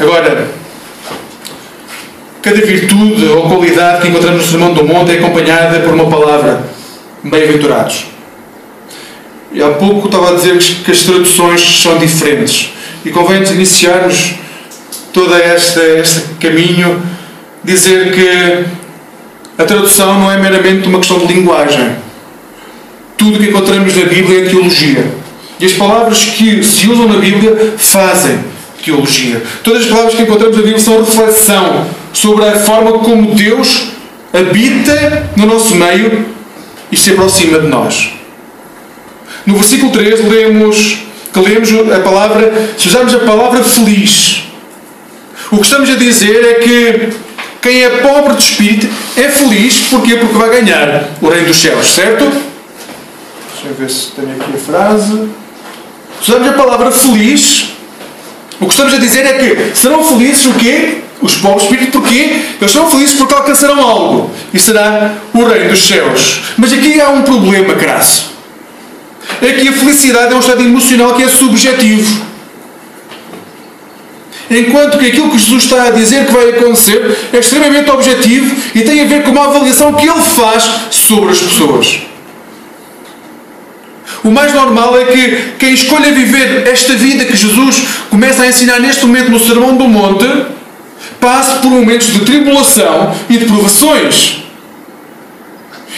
Agora, 0.00 0.48
cada 2.40 2.60
virtude 2.62 3.26
ou 3.26 3.46
qualidade 3.46 4.00
que 4.00 4.08
encontramos 4.08 4.46
no 4.46 4.50
Sermão 4.50 4.72
do 4.72 4.84
Monte 4.84 5.12
é 5.12 5.18
acompanhada 5.18 5.80
por 5.80 5.92
uma 5.92 6.08
palavra, 6.08 6.64
bem-aventurados. 7.22 8.06
E 9.52 9.62
há 9.62 9.68
pouco 9.72 10.06
estava 10.06 10.30
a 10.30 10.34
dizer 10.36 10.56
que 10.58 10.90
as 10.90 11.00
traduções 11.00 11.82
são 11.82 11.98
diferentes. 11.98 12.72
E 13.04 13.10
convém 13.10 13.42
iniciarmos 13.42 14.36
todo 15.12 15.36
este, 15.36 15.78
este 16.00 16.20
caminho 16.40 17.02
dizer 17.62 18.14
que 18.14 19.62
a 19.62 19.64
tradução 19.66 20.18
não 20.18 20.32
é 20.32 20.38
meramente 20.38 20.88
uma 20.88 21.00
questão 21.00 21.18
de 21.18 21.26
linguagem. 21.26 22.03
Tudo 23.16 23.36
o 23.36 23.38
que 23.38 23.48
encontramos 23.48 23.94
na 23.96 24.04
Bíblia 24.04 24.40
é 24.40 24.48
teologia. 24.48 25.04
E 25.60 25.66
as 25.66 25.72
palavras 25.72 26.24
que 26.24 26.62
se 26.62 26.88
usam 26.88 27.08
na 27.08 27.18
Bíblia 27.18 27.74
fazem 27.76 28.38
teologia. 28.84 29.42
Todas 29.62 29.82
as 29.82 29.88
palavras 29.88 30.14
que 30.14 30.22
encontramos 30.22 30.56
na 30.56 30.62
Bíblia 30.62 30.80
são 30.80 30.98
reflexão 31.02 31.86
sobre 32.12 32.44
a 32.46 32.58
forma 32.58 32.98
como 32.98 33.34
Deus 33.34 33.88
habita 34.32 35.30
no 35.36 35.46
nosso 35.46 35.74
meio 35.74 36.26
e 36.90 36.96
se 36.96 37.12
aproxima 37.12 37.60
de 37.60 37.68
nós. 37.68 38.10
No 39.46 39.54
versículo 39.54 39.92
3 39.92 40.28
lemos 40.28 41.04
que 41.32 41.40
lemos 41.40 41.68
a 41.92 41.98
palavra, 41.98 42.70
se 42.78 42.86
usarmos 42.86 43.12
a 43.12 43.18
palavra 43.18 43.62
feliz, 43.64 44.44
o 45.50 45.56
que 45.56 45.64
estamos 45.64 45.90
a 45.90 45.96
dizer 45.96 46.44
é 46.44 46.54
que 46.54 47.08
quem 47.60 47.82
é 47.82 47.90
pobre 47.98 48.34
de 48.36 48.42
espírito 48.42 48.88
é 49.16 49.28
feliz, 49.28 49.78
porquê? 49.90 50.14
Porque 50.14 50.38
vai 50.38 50.60
ganhar 50.60 51.08
o 51.20 51.28
reino 51.28 51.48
dos 51.48 51.56
céus, 51.56 51.92
certo? 51.92 52.30
Deixa 53.64 53.80
eu 53.80 53.86
ver 53.86 53.90
se 53.90 54.08
tenho 54.08 54.30
aqui 54.32 54.52
a 54.54 54.58
frase. 54.58 55.28
Se 56.20 56.30
usarmos 56.30 56.50
a 56.50 56.52
palavra 56.52 56.90
feliz, 56.90 57.70
o 58.60 58.66
que 58.66 58.72
estamos 58.72 58.92
a 58.92 58.98
dizer 58.98 59.24
é 59.24 59.32
que 59.38 59.74
serão 59.74 60.04
felizes 60.04 60.44
o 60.44 60.52
quê? 60.52 60.98
Os 61.22 61.36
pobres 61.36 61.62
de 61.62 61.74
espírito, 61.74 61.98
porquê? 61.98 62.42
Eles 62.60 62.70
serão 62.70 62.90
felizes 62.90 63.14
porque 63.14 63.32
alcançarão 63.32 63.80
algo. 63.80 64.30
E 64.52 64.58
será 64.58 65.14
o 65.32 65.44
reino 65.44 65.70
dos 65.70 65.82
céus. 65.82 66.42
Mas 66.58 66.74
aqui 66.74 67.00
há 67.00 67.08
um 67.08 67.22
problema 67.22 67.72
crasso. 67.74 68.32
É 69.40 69.52
que 69.52 69.66
a 69.66 69.72
felicidade 69.72 70.34
é 70.34 70.36
um 70.36 70.40
estado 70.40 70.62
emocional 70.62 71.14
que 71.14 71.22
é 71.22 71.28
subjetivo. 71.28 72.22
Enquanto 74.50 74.98
que 74.98 75.06
aquilo 75.06 75.30
que 75.30 75.38
Jesus 75.38 75.64
está 75.64 75.84
a 75.84 75.90
dizer 75.90 76.26
que 76.26 76.32
vai 76.32 76.50
acontecer 76.50 77.30
é 77.32 77.38
extremamente 77.38 77.90
objetivo 77.90 78.54
e 78.74 78.82
tem 78.82 79.00
a 79.00 79.06
ver 79.06 79.22
com 79.22 79.30
uma 79.30 79.46
avaliação 79.46 79.94
que 79.94 80.06
ele 80.06 80.20
faz 80.20 80.68
sobre 80.90 81.30
as 81.30 81.40
pessoas. 81.40 82.13
O 84.24 84.30
mais 84.30 84.54
normal 84.54 84.98
é 84.98 85.04
que 85.04 85.54
quem 85.58 85.74
escolha 85.74 86.10
viver 86.10 86.66
esta 86.66 86.94
vida 86.94 87.26
que 87.26 87.36
Jesus 87.36 87.82
começa 88.08 88.42
a 88.42 88.48
ensinar 88.48 88.80
neste 88.80 89.04
momento 89.04 89.30
no 89.30 89.38
Sermão 89.38 89.76
do 89.76 89.86
Monte 89.86 90.26
passe 91.20 91.60
por 91.60 91.70
momentos 91.70 92.06
de 92.10 92.20
tribulação 92.20 93.14
e 93.28 93.36
de 93.36 93.44
provações. 93.44 94.44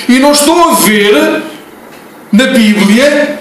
E 0.08 0.18
não 0.18 0.32
estou 0.32 0.70
a 0.70 0.74
ver 0.74 1.42
na 2.32 2.46
Bíblia 2.48 3.38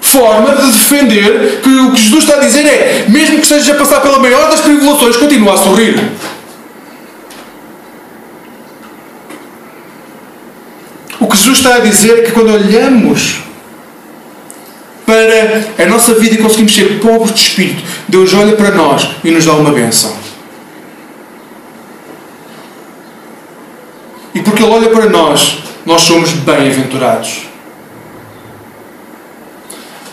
forma 0.00 0.54
de 0.56 0.70
defender 0.70 1.60
que 1.62 1.68
o 1.68 1.92
que 1.92 2.02
Jesus 2.02 2.24
está 2.24 2.36
a 2.36 2.40
dizer 2.40 2.66
é, 2.66 3.04
mesmo 3.08 3.36
que 3.36 3.42
esteja 3.42 3.72
a 3.72 3.76
passar 3.76 4.00
pela 4.00 4.18
maior 4.18 4.48
das 4.50 4.60
tribulações, 4.60 5.16
continua 5.16 5.54
a 5.54 5.58
sorrir. 5.58 6.00
O 11.20 11.26
que 11.26 11.36
Jesus 11.36 11.58
está 11.58 11.76
a 11.76 11.80
dizer 11.80 12.20
é 12.20 12.22
que 12.22 12.32
quando 12.32 12.50
olhamos 12.50 13.40
para 15.04 15.84
a 15.84 15.86
nossa 15.86 16.14
vida 16.14 16.36
e 16.36 16.38
conseguimos 16.38 16.74
ser 16.74 16.98
pobres 16.98 17.34
de 17.34 17.40
espírito, 17.40 17.82
Deus 18.08 18.32
olha 18.32 18.56
para 18.56 18.70
nós 18.70 19.06
e 19.22 19.30
nos 19.30 19.44
dá 19.44 19.52
uma 19.52 19.70
benção. 19.70 20.16
E 24.34 24.40
porque 24.40 24.62
Ele 24.62 24.72
olha 24.72 24.88
para 24.88 25.10
nós, 25.10 25.58
nós 25.84 26.02
somos 26.02 26.30
bem-aventurados. 26.30 27.42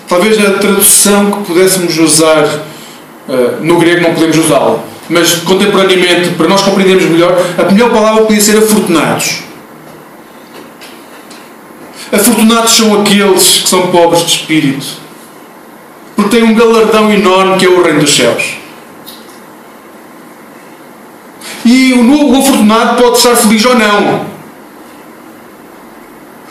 Talvez 0.09 0.43
a 0.45 0.53
tradução 0.53 1.31
que 1.31 1.43
pudéssemos 1.45 1.97
usar 1.97 2.43
uh, 2.43 3.61
no 3.61 3.77
grego 3.77 4.01
não 4.01 4.13
podemos 4.13 4.37
usá-la, 4.37 4.79
mas 5.09 5.35
contemporaneamente, 5.35 6.31
para 6.31 6.47
nós 6.47 6.61
compreendermos 6.61 7.05
melhor, 7.05 7.37
a 7.57 7.71
melhor 7.71 7.91
palavra 7.91 8.25
podia 8.25 8.41
ser 8.41 8.57
afortunados. 8.57 9.46
Afortunados 12.11 12.71
são 12.71 13.01
aqueles 13.01 13.59
que 13.59 13.69
são 13.69 13.87
pobres 13.87 14.21
de 14.21 14.31
espírito, 14.31 14.85
porque 16.15 16.37
têm 16.37 16.43
um 16.43 16.55
galardão 16.55 17.11
enorme 17.11 17.57
que 17.57 17.65
é 17.65 17.69
o 17.69 17.83
reino 17.83 17.99
dos 17.99 18.15
céus. 18.15 18.55
E 21.65 21.93
o, 21.93 22.31
o 22.31 22.39
afortunado 22.39 23.01
pode 23.01 23.17
estar 23.17 23.35
feliz 23.35 23.65
ou 23.65 23.75
não. 23.75 24.25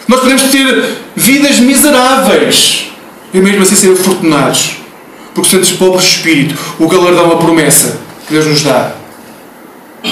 Nós 0.07 0.21
podemos 0.21 0.43
ter 0.45 0.99
vidas 1.17 1.59
miseráveis 1.59 2.91
e 3.33 3.41
mesmo 3.41 3.63
assim 3.63 3.75
ser 3.75 3.93
afortunados, 3.93 4.77
porque 5.35 5.51
sentes 5.51 5.73
pobres 5.73 6.05
de 6.05 6.11
espírito, 6.11 6.55
o 6.79 6.87
galardão, 6.87 7.33
a 7.33 7.37
promessa 7.37 7.99
que 8.27 8.35
Deus 8.35 8.47
nos 8.47 8.63
dá. 8.63 8.93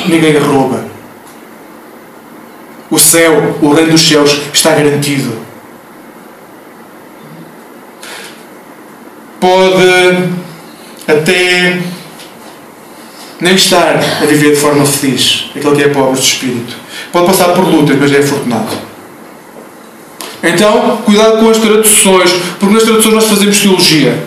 Ninguém 0.07 0.39
rouba. 0.39 0.94
O 2.95 2.99
céu, 3.01 3.57
o 3.61 3.73
reino 3.73 3.91
dos 3.91 4.07
céus, 4.07 4.41
está 4.53 4.71
garantido. 4.71 5.33
Pode 9.41 10.29
até 11.09 11.81
nem 13.41 13.55
estar 13.57 13.99
a 14.23 14.27
viver 14.27 14.51
de 14.51 14.61
forma 14.61 14.87
feliz, 14.87 15.51
aquele 15.57 15.75
que 15.75 15.83
é 15.83 15.89
pobre 15.89 16.21
de 16.21 16.25
espírito. 16.25 16.77
Pode 17.11 17.27
passar 17.27 17.49
por 17.49 17.65
lutas, 17.65 17.99
mas 17.99 18.13
é 18.13 18.19
afortunado. 18.19 18.79
Então, 20.41 20.99
cuidado 20.99 21.41
com 21.41 21.51
as 21.51 21.59
traduções, 21.59 22.31
porque 22.61 22.75
nas 22.75 22.85
traduções 22.85 23.15
nós 23.17 23.25
fazemos 23.25 23.59
teologia. 23.59 24.23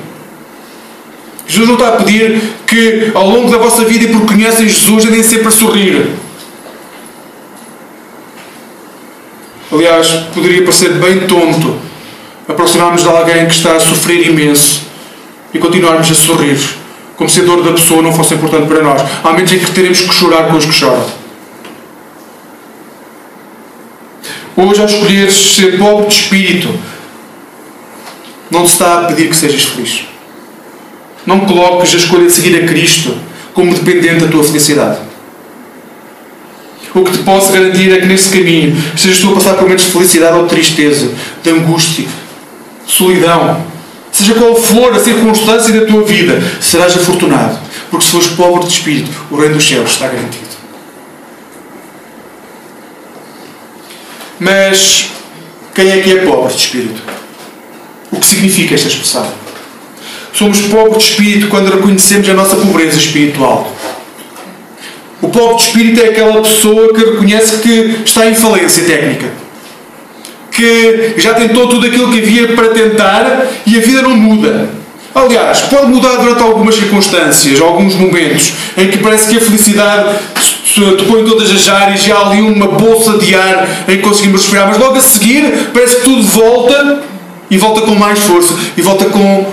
Jesus 1.47 1.69
não 1.69 1.75
está 1.75 1.87
a 1.87 1.91
pedir 2.03 2.41
que 2.67 3.11
ao 3.13 3.29
longo 3.29 3.49
da 3.49 3.59
vossa 3.59 3.85
vida 3.85 4.03
e 4.03 4.07
porque 4.09 4.33
conhecem 4.33 4.67
Jesus 4.67 5.05
andem 5.05 5.23
sempre 5.23 5.47
a 5.47 5.51
sorrir. 5.51 6.26
Aliás, 9.71 10.07
poderia 10.33 10.63
parecer 10.63 10.93
bem 10.93 11.27
tonto 11.27 11.75
aproximarmos 12.47 13.03
de 13.03 13.09
alguém 13.09 13.45
que 13.45 13.53
está 13.53 13.75
a 13.75 13.79
sofrer 13.79 14.25
imenso 14.27 14.83
e 15.53 15.59
continuarmos 15.59 16.09
a 16.09 16.15
sorrir, 16.15 16.57
como 17.17 17.29
se 17.29 17.41
a 17.41 17.43
dor 17.43 17.61
da 17.61 17.71
pessoa 17.71 18.01
não 18.01 18.13
fosse 18.13 18.35
importante 18.35 18.67
para 18.67 18.81
nós, 18.81 19.01
ao 19.23 19.33
menos 19.33 19.51
em 19.51 19.59
que 19.59 19.71
teremos 19.71 19.99
que 19.99 20.13
chorar 20.13 20.47
com 20.47 20.55
os 20.55 20.65
que 20.65 20.71
choram. 20.71 21.05
Hoje, 24.55 24.81
ao 24.81 24.87
escolheres 24.87 25.55
ser 25.55 25.77
pobre 25.77 26.07
de 26.07 26.13
espírito, 26.13 26.73
não 28.49 28.63
te 28.63 28.71
está 28.71 28.99
a 28.99 29.05
pedir 29.05 29.29
que 29.29 29.35
sejas 29.35 29.63
feliz. 29.63 30.05
Não 31.25 31.41
coloques 31.41 31.93
a 31.93 31.97
escolha 31.97 32.25
de 32.25 32.31
seguir 32.31 32.63
a 32.63 32.65
Cristo 32.65 33.15
como 33.53 33.73
dependente 33.73 34.23
da 34.23 34.31
tua 34.31 34.43
felicidade. 34.43 34.96
O 36.97 37.03
que 37.03 37.11
te 37.11 37.19
posso 37.19 37.51
garantir 37.51 37.93
é 37.93 37.99
que 37.99 38.07
nesse 38.07 38.29
caminho, 38.29 38.75
sejas 38.97 39.19
tu 39.19 39.29
a 39.29 39.35
passar 39.35 39.53
por 39.53 39.63
momentos 39.63 39.85
de 39.85 39.91
felicidade 39.91 40.35
ou 40.35 40.43
de 40.43 40.49
tristeza, 40.49 41.11
de 41.43 41.49
angústia, 41.51 42.07
de 42.85 42.91
solidão, 42.91 43.63
seja 44.11 44.33
qual 44.33 44.55
for 44.55 44.91
a 44.95 44.99
circunstância 44.99 45.79
da 45.79 45.85
tua 45.85 46.03
vida, 46.03 46.41
serás 46.59 46.97
afortunado. 46.97 47.59
Porque 47.91 48.03
se 48.03 48.11
fores 48.11 48.27
pobre 48.29 48.65
de 48.65 48.73
espírito, 48.73 49.11
o 49.29 49.37
reino 49.37 49.53
dos 49.53 49.67
céus 49.67 49.91
está 49.91 50.07
garantido. 50.07 50.47
Mas 54.39 55.11
quem 55.75 55.91
é 55.91 55.99
que 55.99 56.11
é 56.13 56.25
pobre 56.25 56.51
de 56.51 56.59
espírito? 56.59 57.01
O 58.11 58.17
que 58.17 58.25
significa 58.25 58.73
esta 58.73 58.87
expressão? 58.87 59.31
Somos 60.33 60.61
pobres 60.61 61.03
de 61.03 61.09
espírito 61.11 61.47
quando 61.47 61.71
reconhecemos 61.71 62.27
a 62.27 62.33
nossa 62.33 62.55
pobreza 62.55 62.97
espiritual. 62.97 63.71
O 65.21 65.29
pobre 65.29 65.55
de 65.55 65.61
espírito 65.63 66.01
é 66.01 66.09
aquela 66.09 66.41
pessoa 66.41 66.93
que 66.93 66.99
reconhece 66.99 67.57
que 67.57 68.01
está 68.05 68.27
em 68.27 68.35
falência 68.35 68.83
técnica. 68.83 69.27
Que 70.51 71.13
já 71.17 71.33
tentou 71.33 71.67
tudo 71.67 71.87
aquilo 71.87 72.11
que 72.11 72.19
havia 72.19 72.47
para 72.49 72.69
tentar 72.69 73.47
e 73.65 73.77
a 73.77 73.79
vida 73.79 74.01
não 74.01 74.15
muda. 74.15 74.69
Aliás, 75.13 75.61
pode 75.61 75.87
mudar 75.87 76.17
durante 76.17 76.43
algumas 76.43 76.75
circunstâncias, 76.75 77.59
alguns 77.59 77.95
momentos, 77.95 78.53
em 78.77 78.87
que 78.87 78.99
parece 78.99 79.29
que 79.29 79.37
a 79.37 79.41
felicidade 79.41 80.19
em 80.79 81.25
todas 81.25 81.49
as 81.49 81.67
áreas 81.69 82.05
e 82.05 82.11
há 82.11 82.19
ali 82.19 82.41
uma 82.41 82.67
bolsa 82.67 83.17
de 83.17 83.33
ar 83.33 83.67
em 83.87 83.97
que 83.97 84.03
conseguimos 84.03 84.41
respirar, 84.41 84.67
mas 84.67 84.77
logo 84.77 84.95
a 84.95 85.01
seguir 85.01 85.69
parece 85.73 85.97
que 85.97 86.03
tudo 86.03 86.21
volta 86.21 87.01
e 87.49 87.57
volta 87.57 87.81
com 87.81 87.95
mais 87.95 88.19
força 88.19 88.53
e 88.75 88.81
volta 88.81 89.05
com 89.05 89.45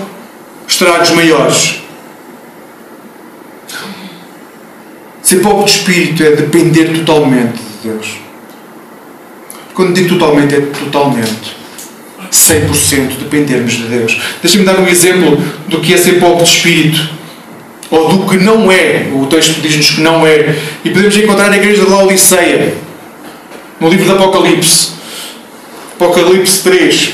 estragos 0.67 1.11
maiores. 1.11 1.84
Ser 5.25 5.37
pobre 5.37 5.65
de 5.65 5.71
espírito 5.71 6.21
é 6.21 6.35
depender 6.35 6.93
totalmente 6.99 7.57
de 7.57 7.89
Deus. 7.89 8.17
Quando 9.73 9.95
digo 9.95 10.09
totalmente, 10.09 10.53
é 10.53 10.61
totalmente. 10.61 11.57
100% 12.31 13.17
dependermos 13.21 13.73
de 13.73 13.85
Deus. 13.85 14.21
Deixa-me 14.43 14.63
dar 14.63 14.79
um 14.79 14.87
exemplo 14.87 15.35
do 15.67 15.79
que 15.79 15.95
é 15.95 15.97
ser 15.97 16.19
pobre 16.19 16.43
de 16.43 16.49
espírito. 16.51 17.09
ou 17.89 18.07
do 18.07 18.29
que 18.29 18.37
não 18.37 18.71
é. 18.71 19.11
O 19.15 19.25
texto 19.25 19.61
diz-nos 19.61 19.95
que 19.95 20.01
não 20.01 20.27
é. 20.27 20.59
E 20.83 20.91
podemos 20.91 21.17
encontrar 21.17 21.49
na 21.49 21.57
igreja 21.57 21.83
de 21.83 21.89
Laodiceia, 21.89 22.75
no 23.79 23.89
livro 23.89 24.05
do 24.05 24.13
Apocalipse. 24.13 24.91
Apocalipse 25.95 26.61
3. 26.61 27.13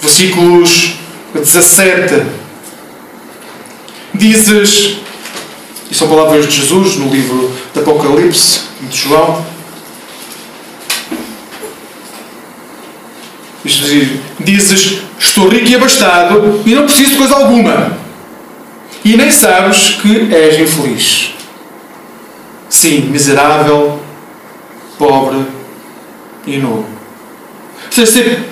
Versículos 0.00 0.92
17. 1.34 2.39
Dizes, 4.20 4.98
e 5.90 5.94
são 5.94 6.06
palavras 6.06 6.46
de 6.46 6.52
Jesus 6.52 6.96
no 6.96 7.08
livro 7.08 7.50
do 7.72 7.80
Apocalipse, 7.80 8.60
de 8.82 8.94
João. 8.94 9.42
Dizes, 14.38 15.00
estou 15.18 15.48
rico 15.48 15.70
e 15.70 15.74
abastado 15.74 16.62
e 16.66 16.74
não 16.74 16.82
preciso 16.82 17.12
de 17.12 17.16
coisa 17.16 17.34
alguma. 17.34 17.96
E 19.02 19.16
nem 19.16 19.30
sabes 19.30 19.98
que 20.02 20.28
és 20.30 20.60
infeliz. 20.60 21.34
Sim, 22.68 23.06
miserável, 23.06 24.00
pobre 24.98 25.46
e 26.46 26.58
nu. 26.58 26.84
Ou 27.96 28.06
seja, 28.06 28.44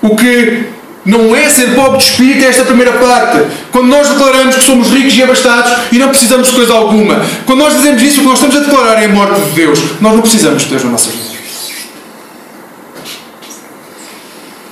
o 0.00 0.14
que 0.14 0.72
não 1.04 1.36
é 1.36 1.50
ser 1.50 1.74
pobre 1.74 1.98
de 1.98 2.04
espírito 2.04 2.44
é 2.44 2.48
esta 2.48 2.64
primeira 2.64 2.92
parte. 2.92 3.44
Quando 3.70 3.88
nós 3.88 4.08
declaramos 4.08 4.56
que 4.56 4.64
somos 4.64 4.88
ricos 4.88 5.14
e 5.14 5.22
abastados 5.22 5.72
e 5.92 5.98
não 5.98 6.08
precisamos 6.08 6.48
de 6.48 6.54
coisa 6.54 6.72
alguma. 6.72 7.20
Quando 7.44 7.58
nós 7.58 7.74
dizemos 7.74 8.02
isso, 8.02 8.20
o 8.20 8.22
que 8.22 8.28
nós 8.28 8.38
estamos 8.38 8.56
a 8.56 8.60
declarar 8.60 9.02
é 9.02 9.04
a 9.04 9.08
morte 9.08 9.40
de 9.40 9.50
Deus. 9.50 9.78
Nós 10.00 10.14
não 10.14 10.22
precisamos 10.22 10.62
de 10.62 10.68
Deus 10.70 10.84
na 10.84 10.90
nossa 10.90 11.10
vida. 11.10 11.34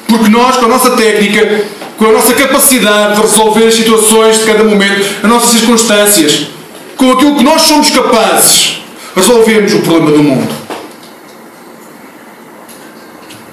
Porque 0.08 0.28
nós, 0.30 0.56
com 0.56 0.64
a 0.64 0.68
nossa 0.68 0.90
técnica, 0.90 1.64
com 1.98 2.06
a 2.06 2.12
nossa 2.12 2.32
capacidade 2.32 3.16
de 3.16 3.20
resolver 3.20 3.66
as 3.66 3.74
situações 3.74 4.38
de 4.38 4.44
cada 4.44 4.64
momento, 4.64 5.04
as 5.22 5.28
nossas 5.28 5.50
circunstâncias, 5.50 6.48
com 6.96 7.12
aquilo 7.12 7.36
que 7.36 7.44
nós 7.44 7.62
somos 7.62 7.90
capazes, 7.90 8.82
resolvemos 9.14 9.74
o 9.74 9.80
problema 9.80 10.10
do 10.10 10.22
mundo. 10.22 10.52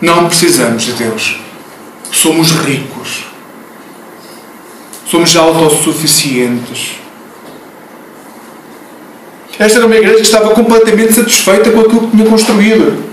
Não 0.01 0.27
precisamos 0.27 0.83
de 0.83 0.93
Deus. 0.93 1.48
Somos 2.11 2.51
ricos. 2.51 3.25
Somos 5.05 5.35
autossuficientes. 5.35 6.99
Esta 9.57 9.79
era 9.79 9.87
uma 9.87 9.95
igreja 9.95 10.15
que 10.15 10.21
estava 10.21 10.51
completamente 10.51 11.13
satisfeita 11.13 11.71
com 11.71 11.81
aquilo 11.81 12.07
que 12.07 12.15
tinha 12.15 12.29
construído. 12.29 13.03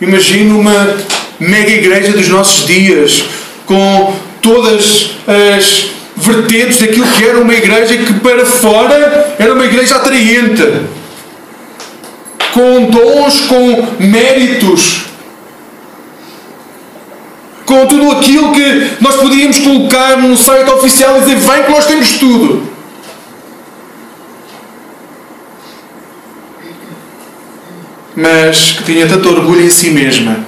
Imagino 0.00 0.60
uma 0.60 0.96
mega 1.40 1.70
igreja 1.70 2.12
dos 2.12 2.28
nossos 2.28 2.66
dias, 2.66 3.24
com 3.66 4.14
todas 4.40 5.10
as 5.26 5.90
vertentes 6.16 6.78
daquilo 6.78 7.06
que 7.06 7.24
era 7.24 7.38
uma 7.38 7.54
igreja 7.54 7.96
que 7.96 8.14
para 8.14 8.44
fora 8.46 9.34
era 9.38 9.52
uma 9.52 9.64
igreja 9.64 9.96
atraente, 9.96 10.62
com 12.52 12.84
dons, 12.84 13.40
com 13.42 13.88
méritos, 13.98 15.02
com 17.70 17.86
tudo 17.86 18.10
aquilo 18.10 18.52
que 18.52 18.96
nós 19.00 19.14
podíamos 19.14 19.60
colocar 19.60 20.16
no 20.16 20.36
site 20.36 20.68
oficial 20.68 21.18
e 21.18 21.20
dizer: 21.20 21.36
vem 21.36 21.62
que 21.62 21.70
nós 21.70 21.86
temos 21.86 22.18
tudo. 22.18 22.68
Mas 28.16 28.72
que 28.72 28.82
tinha 28.82 29.06
tanto 29.06 29.28
orgulho 29.28 29.62
em 29.62 29.70
si 29.70 29.90
mesma, 29.90 30.44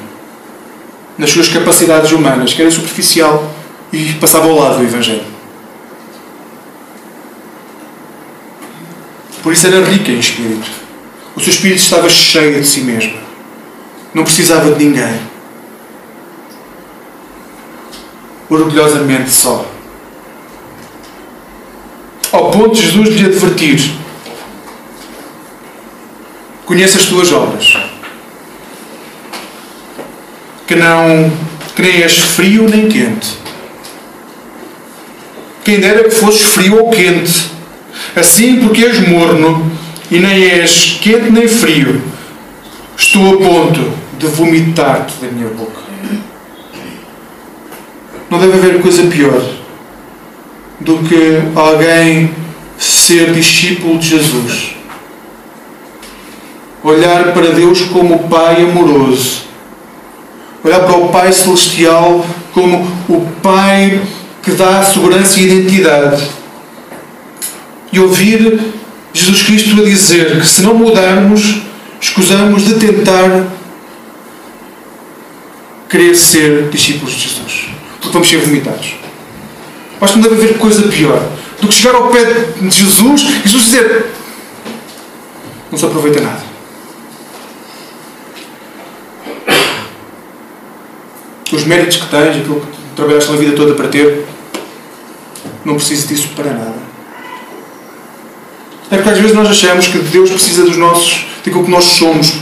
nas 1.17 1.31
suas 1.31 1.49
capacidades 1.49 2.11
humanas, 2.11 2.53
que 2.53 2.61
era 2.61 2.71
superficial 2.71 3.55
e 3.93 4.15
passava 4.15 4.49
ao 4.49 4.59
lado 4.59 4.79
do 4.79 4.85
Evangelho. 4.85 5.33
Por 9.45 9.53
isso 9.53 9.67
era 9.69 9.85
rica 9.85 10.11
em 10.11 10.19
espírito. 10.19 10.71
O 11.37 11.41
seu 11.41 11.53
espírito 11.53 11.83
estava 11.83 12.09
cheio 12.09 12.61
de 12.61 12.67
si 12.67 12.81
mesmo. 12.81 13.15
Não 14.13 14.25
precisava 14.25 14.73
de 14.73 14.85
ninguém. 14.85 15.32
Orgulhosamente 18.55 19.31
só. 19.31 19.67
Ao 22.31 22.51
ponto 22.51 22.75
de 22.75 22.83
Jesus 22.83 23.09
lhe 23.09 23.27
advertir: 23.27 23.93
Conheça 26.65 26.99
as 26.99 27.07
tuas 27.07 27.33
obras, 27.33 27.77
que 30.67 30.75
não 30.75 31.33
és 31.79 32.19
frio 32.19 32.69
nem 32.69 32.88
quente. 32.88 33.38
Quem 35.65 35.81
dera 35.81 36.05
que 36.05 36.11
fosses 36.11 36.43
frio 36.43 36.79
ou 36.79 36.91
quente. 36.91 37.51
Assim, 38.17 38.57
porque 38.57 38.85
és 38.85 39.09
morno 39.09 39.71
e 40.11 40.19
nem 40.19 40.45
és 40.45 40.99
quente 41.01 41.31
nem 41.31 41.49
frio, 41.49 42.03
estou 42.97 43.35
a 43.35 43.37
ponto 43.38 43.93
de 44.19 44.27
vomitar-te 44.27 45.15
da 45.21 45.29
minha 45.29 45.49
boca. 45.49 45.82
Não 48.33 48.38
deve 48.38 48.57
haver 48.57 48.81
coisa 48.81 49.03
pior 49.09 49.45
do 50.81 51.01
que 51.01 51.42
alguém 51.55 52.35
ser 52.79 53.31
discípulo 53.31 53.99
de 53.99 54.09
Jesus. 54.09 54.75
Olhar 56.83 57.35
para 57.35 57.51
Deus 57.51 57.83
como 57.83 58.31
Pai 58.31 58.62
amoroso. 58.62 59.42
Olhar 60.64 60.81
para 60.81 60.97
o 60.97 61.11
Pai 61.11 61.31
Celestial 61.31 62.25
como 62.55 62.79
o 63.07 63.21
Pai 63.42 64.01
que 64.42 64.53
dá 64.53 64.83
segurança 64.83 65.38
e 65.38 65.45
identidade. 65.45 66.27
E 67.92 68.01
ouvir 68.01 68.73
Jesus 69.12 69.42
Cristo 69.42 69.79
a 69.79 69.85
dizer 69.85 70.40
que 70.40 70.47
se 70.47 70.62
não 70.62 70.73
mudarmos, 70.73 71.61
escusamos 72.01 72.64
de 72.64 72.77
tentar 72.77 73.47
querer 75.90 76.14
ser 76.14 76.71
discípulos 76.71 77.12
de 77.12 77.29
Jesus 77.29 77.72
porque 78.03 78.12
vamos 78.12 78.29
ser 78.29 78.38
vomitados. 78.38 78.97
Acho 80.01 80.15
que 80.15 80.19
não 80.19 80.29
deve 80.29 80.43
haver 80.43 80.59
coisa 80.59 80.83
pior 80.88 81.23
do 81.61 81.69
que 81.69 81.75
chegar 81.75 81.95
ao 81.95 82.09
pé 82.09 82.25
de 82.61 82.71
Jesus 82.71 83.23
e 83.23 83.49
Jesus 83.49 83.65
dizer: 83.65 84.07
Não 85.71 85.79
se 85.79 85.87
aproveita 85.87 86.21
nada. 86.21 86.43
Os 91.53 91.65
méritos 91.65 91.99
que 91.99 92.07
tens, 92.07 92.37
aquilo 92.37 92.61
que 92.61 92.97
trabalhaste 92.97 93.31
na 93.31 93.37
vida 93.37 93.55
toda 93.55 93.75
para 93.75 93.87
ter, 93.88 94.27
não 95.65 95.75
preciso 95.75 96.09
disso 96.09 96.29
para 96.35 96.53
nada. 96.53 96.83
É 98.91 98.97
porque 98.97 99.11
às 99.11 99.19
vezes 99.19 99.37
nós 99.37 99.49
achamos 99.49 99.87
que 99.87 99.99
Deus 99.99 100.31
precisa 100.31 100.65
dos 100.65 100.77
nossos, 100.77 101.27
daquilo 101.45 101.65
que 101.65 101.71
nós 101.71 101.85
somos 101.85 102.33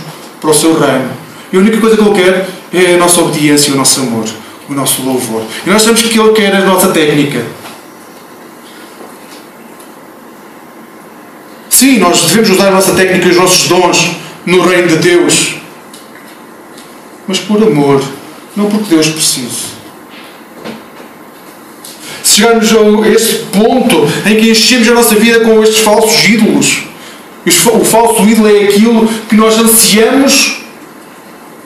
para 0.41 0.51
o 0.51 0.55
seu 0.55 0.79
reino. 0.79 1.11
E 1.53 1.57
a 1.57 1.61
única 1.61 1.79
coisa 1.79 1.97
que 1.97 2.03
Ele 2.03 2.23
quer 2.23 2.49
é 2.73 2.95
a 2.95 2.99
nossa 2.99 3.21
obediência 3.21 3.71
e 3.71 3.75
o 3.75 3.77
nosso 3.77 4.01
amor 4.01 4.27
o 4.71 4.75
nosso 4.75 5.03
louvor. 5.03 5.45
E 5.67 5.69
nós 5.69 5.83
sabemos 5.83 6.03
que 6.03 6.19
Ele 6.19 6.33
quer 6.33 6.55
a 6.55 6.61
nossa 6.61 6.89
técnica. 6.89 7.45
Sim, 11.69 11.99
nós 11.99 12.21
devemos 12.23 12.51
usar 12.51 12.69
a 12.69 12.71
nossa 12.71 12.95
técnica 12.95 13.27
e 13.27 13.31
os 13.31 13.37
nossos 13.37 13.69
dons 13.69 14.11
no 14.47 14.63
reino 14.63 14.89
de 14.89 14.97
Deus. 14.97 15.57
Mas 17.27 17.39
por 17.41 17.61
amor, 17.63 18.03
não 18.55 18.67
porque 18.67 18.95
Deus 18.95 19.09
precisa. 19.09 19.81
Chegarmos 22.23 22.71
a 22.73 23.09
esse 23.09 23.35
ponto 23.47 24.07
em 24.25 24.37
que 24.37 24.51
enchemos 24.51 24.89
a 24.89 24.95
nossa 24.95 25.17
vida 25.17 25.41
com 25.41 25.63
estes 25.65 25.79
falsos 25.79 26.29
ídolos, 26.29 26.83
o 27.73 27.85
falso 27.85 28.23
ídolo 28.29 28.49
é 28.49 28.65
aquilo 28.65 29.09
que 29.29 29.35
nós 29.35 29.59
ansiamos 29.59 30.60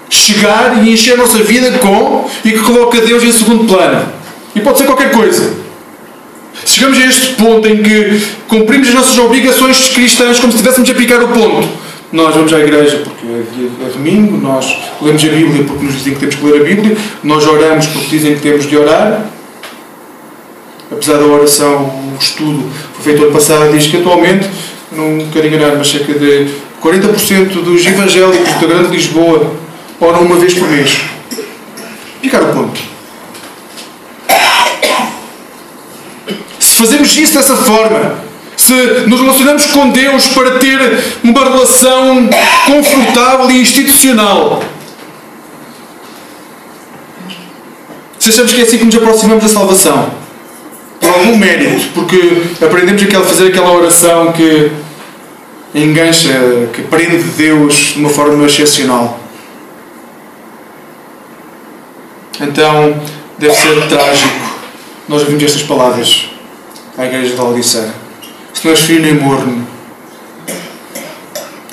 chegar 0.08 0.84
e 0.84 0.92
encher 0.92 1.14
a 1.14 1.16
nossa 1.16 1.38
vida 1.38 1.78
com 1.78 2.28
e 2.44 2.52
que 2.52 2.60
coloca 2.60 3.00
Deus 3.00 3.22
em 3.22 3.32
segundo 3.32 3.64
plano. 3.64 4.06
E 4.54 4.60
pode 4.60 4.78
ser 4.78 4.84
qualquer 4.84 5.10
coisa. 5.10 5.64
Chegamos 6.64 6.98
a 6.98 7.06
este 7.06 7.34
ponto 7.34 7.66
em 7.68 7.82
que 7.82 8.22
cumprimos 8.48 8.88
as 8.88 8.94
nossas 8.94 9.18
obrigações 9.18 9.88
cristãs 9.88 10.38
como 10.38 10.52
se 10.52 10.58
estivéssemos 10.58 10.88
a 10.88 10.94
picar 10.94 11.22
o 11.22 11.28
ponto. 11.28 11.68
Nós 12.12 12.34
vamos 12.34 12.52
à 12.52 12.60
igreja 12.60 12.98
porque 12.98 13.26
é, 13.26 13.90
domingo, 13.92 14.36
nós 14.36 14.76
lemos 15.02 15.24
a 15.24 15.28
Bíblia 15.28 15.64
porque 15.64 15.84
nos 15.84 15.94
dizem 15.94 16.14
que 16.14 16.20
temos 16.20 16.34
que 16.36 16.46
ler 16.46 16.60
a 16.60 16.64
Bíblia, 16.64 16.96
nós 17.24 17.44
oramos 17.44 17.86
porque 17.88 18.06
dizem 18.08 18.34
que 18.36 18.40
temos 18.40 18.66
de 18.68 18.76
orar. 18.76 19.24
Apesar 20.92 21.14
da 21.14 21.26
oração, 21.26 21.90
o 22.14 22.16
estudo 22.20 22.70
foi 22.94 23.04
feito 23.04 23.24
ano 23.24 23.32
passado, 23.32 23.72
diz 23.72 23.88
que 23.88 23.96
atualmente, 23.96 24.48
não 24.92 25.26
quero 25.32 25.48
enganar, 25.48 25.74
mas 25.76 25.88
cerca 25.88 26.12
de 26.12 26.46
40% 26.80 27.62
dos 27.64 27.84
evangélicos 27.84 28.60
da 28.60 28.66
Grande 28.66 28.90
Lisboa 28.90 29.63
ora 30.04 30.18
uma 30.18 30.36
vez 30.36 30.54
por 30.54 30.68
mês. 30.68 31.00
Ficar 32.20 32.42
o 32.42 32.52
ponto. 32.52 32.80
Se 36.58 36.76
fazemos 36.76 37.16
isso 37.16 37.34
dessa 37.34 37.56
forma, 37.56 38.16
se 38.56 38.72
nos 39.06 39.20
relacionamos 39.20 39.66
com 39.66 39.90
Deus 39.90 40.26
para 40.28 40.58
ter 40.58 41.04
uma 41.22 41.44
relação 41.44 42.28
confortável 42.66 43.50
e 43.50 43.60
institucional, 43.60 44.62
se 48.18 48.30
achamos 48.30 48.52
que 48.52 48.60
é 48.60 48.64
assim 48.64 48.78
que 48.78 48.84
nos 48.84 48.96
aproximamos 48.96 49.44
da 49.44 49.50
salvação, 49.50 50.10
por 51.00 51.10
algum 51.10 51.36
mérito, 51.36 51.86
porque 51.94 52.42
aprendemos 52.64 53.02
a 53.02 53.20
fazer 53.22 53.48
aquela 53.48 53.72
oração 53.72 54.32
que 54.32 54.70
engancha, 55.74 56.68
que 56.72 56.82
prende 56.82 57.18
Deus 57.36 57.92
de 57.94 57.98
uma 57.98 58.08
forma 58.08 58.46
excepcional. 58.46 59.23
Então, 62.40 63.00
deve 63.38 63.54
ser 63.54 63.88
trágico 63.88 64.54
nós 65.06 65.20
ouvimos 65.20 65.42
estas 65.42 65.62
palavras 65.62 66.30
à 66.96 67.04
igreja 67.04 67.34
de 67.34 67.40
Laodiceia. 67.40 67.94
Se 68.54 68.64
não 68.64 68.72
és 68.72 68.80
frio 68.80 69.00
nem 69.00 69.14
morno, 69.14 69.66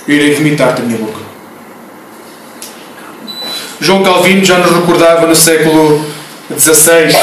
eu 0.06 0.16
irei 0.16 0.36
vomitar-te 0.36 0.82
a 0.82 0.86
minha 0.86 0.98
boca. 0.98 1.22
João 3.80 4.04
Calvino 4.04 4.44
já 4.44 4.58
nos 4.58 4.72
recordava 4.76 5.26
no 5.26 5.36
século 5.36 6.06
XVI 6.56 7.18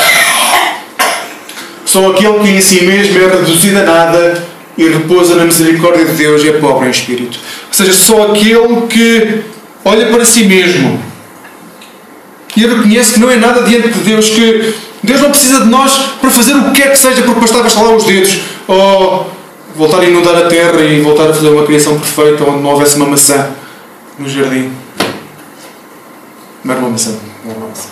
Só 1.85 2.11
aquele 2.11 2.41
que 2.41 2.49
em 2.49 2.61
si 2.61 2.85
mesmo 2.85 3.19
é 3.19 3.29
reduzido 3.29 3.79
a 3.79 3.83
nada 3.83 4.45
e 4.77 4.89
repousa 4.89 5.37
na 5.37 5.45
misericórdia 5.45 6.05
de 6.05 6.13
Deus 6.13 6.43
e 6.43 6.49
é 6.49 6.53
pobre 6.55 6.89
em 6.89 6.91
espírito. 6.91 7.39
Ou 7.69 7.75
seja, 7.75 7.93
só 7.93 8.33
aquele 8.33 8.87
que 8.89 9.43
olha 9.85 10.07
para 10.07 10.25
si 10.25 10.45
mesmo 10.45 11.01
e 12.59 12.67
reconhece 12.67 13.13
que 13.13 13.21
não 13.21 13.31
é 13.31 13.37
nada 13.37 13.63
diante 13.63 13.89
de 13.89 14.01
Deus, 14.01 14.31
que 14.31 14.75
Deus 15.01 15.21
não 15.21 15.31
precisa 15.31 15.61
de 15.61 15.69
nós 15.69 15.93
para 16.21 16.29
fazer 16.29 16.55
o 16.55 16.65
que 16.65 16.83
quer 16.83 16.91
que 16.91 16.99
seja, 16.99 17.23
porque 17.23 17.39
bastava 17.39 17.69
estalar 17.69 17.95
os 17.95 18.03
dedos 18.03 18.41
ou 18.67 19.31
voltar 19.77 20.01
a 20.01 20.05
inundar 20.05 20.35
a 20.35 20.49
terra 20.49 20.81
e 20.81 21.01
voltar 21.01 21.31
a 21.31 21.33
fazer 21.33 21.51
uma 21.51 21.65
criação 21.65 21.97
perfeita 21.97 22.43
onde 22.43 22.61
não 22.61 22.71
houvesse 22.71 22.97
uma 22.97 23.07
maçã 23.07 23.51
no 24.19 24.29
jardim. 24.29 24.73
Não 26.65 26.75
era 26.75 26.83
uma 26.83 26.91
maçã, 26.91 27.17
não 27.45 27.51
era 27.53 27.61
uma 27.61 27.69
maçã. 27.69 27.89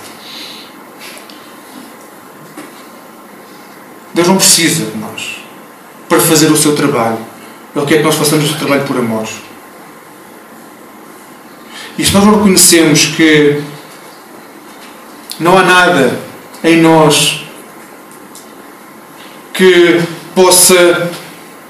Deus 4.12 4.26
não 4.26 4.36
precisa 4.36 4.86
de 4.86 4.98
nós 4.98 5.36
para 6.08 6.18
fazer 6.18 6.50
o 6.50 6.56
seu 6.56 6.74
trabalho. 6.74 7.18
Ele 7.76 7.86
quer 7.86 7.98
que 7.98 8.02
nós 8.02 8.16
façamos 8.16 8.50
o 8.50 8.54
trabalho 8.54 8.82
por 8.82 8.96
amor. 8.96 9.28
E 11.96 12.04
se 12.04 12.12
nós 12.12 12.24
reconhecemos 12.24 13.06
que 13.16 13.62
não 15.38 15.58
há 15.58 15.62
nada 15.62 16.18
em 16.64 16.80
nós 16.80 17.44
que 19.52 20.00
possa 20.34 21.10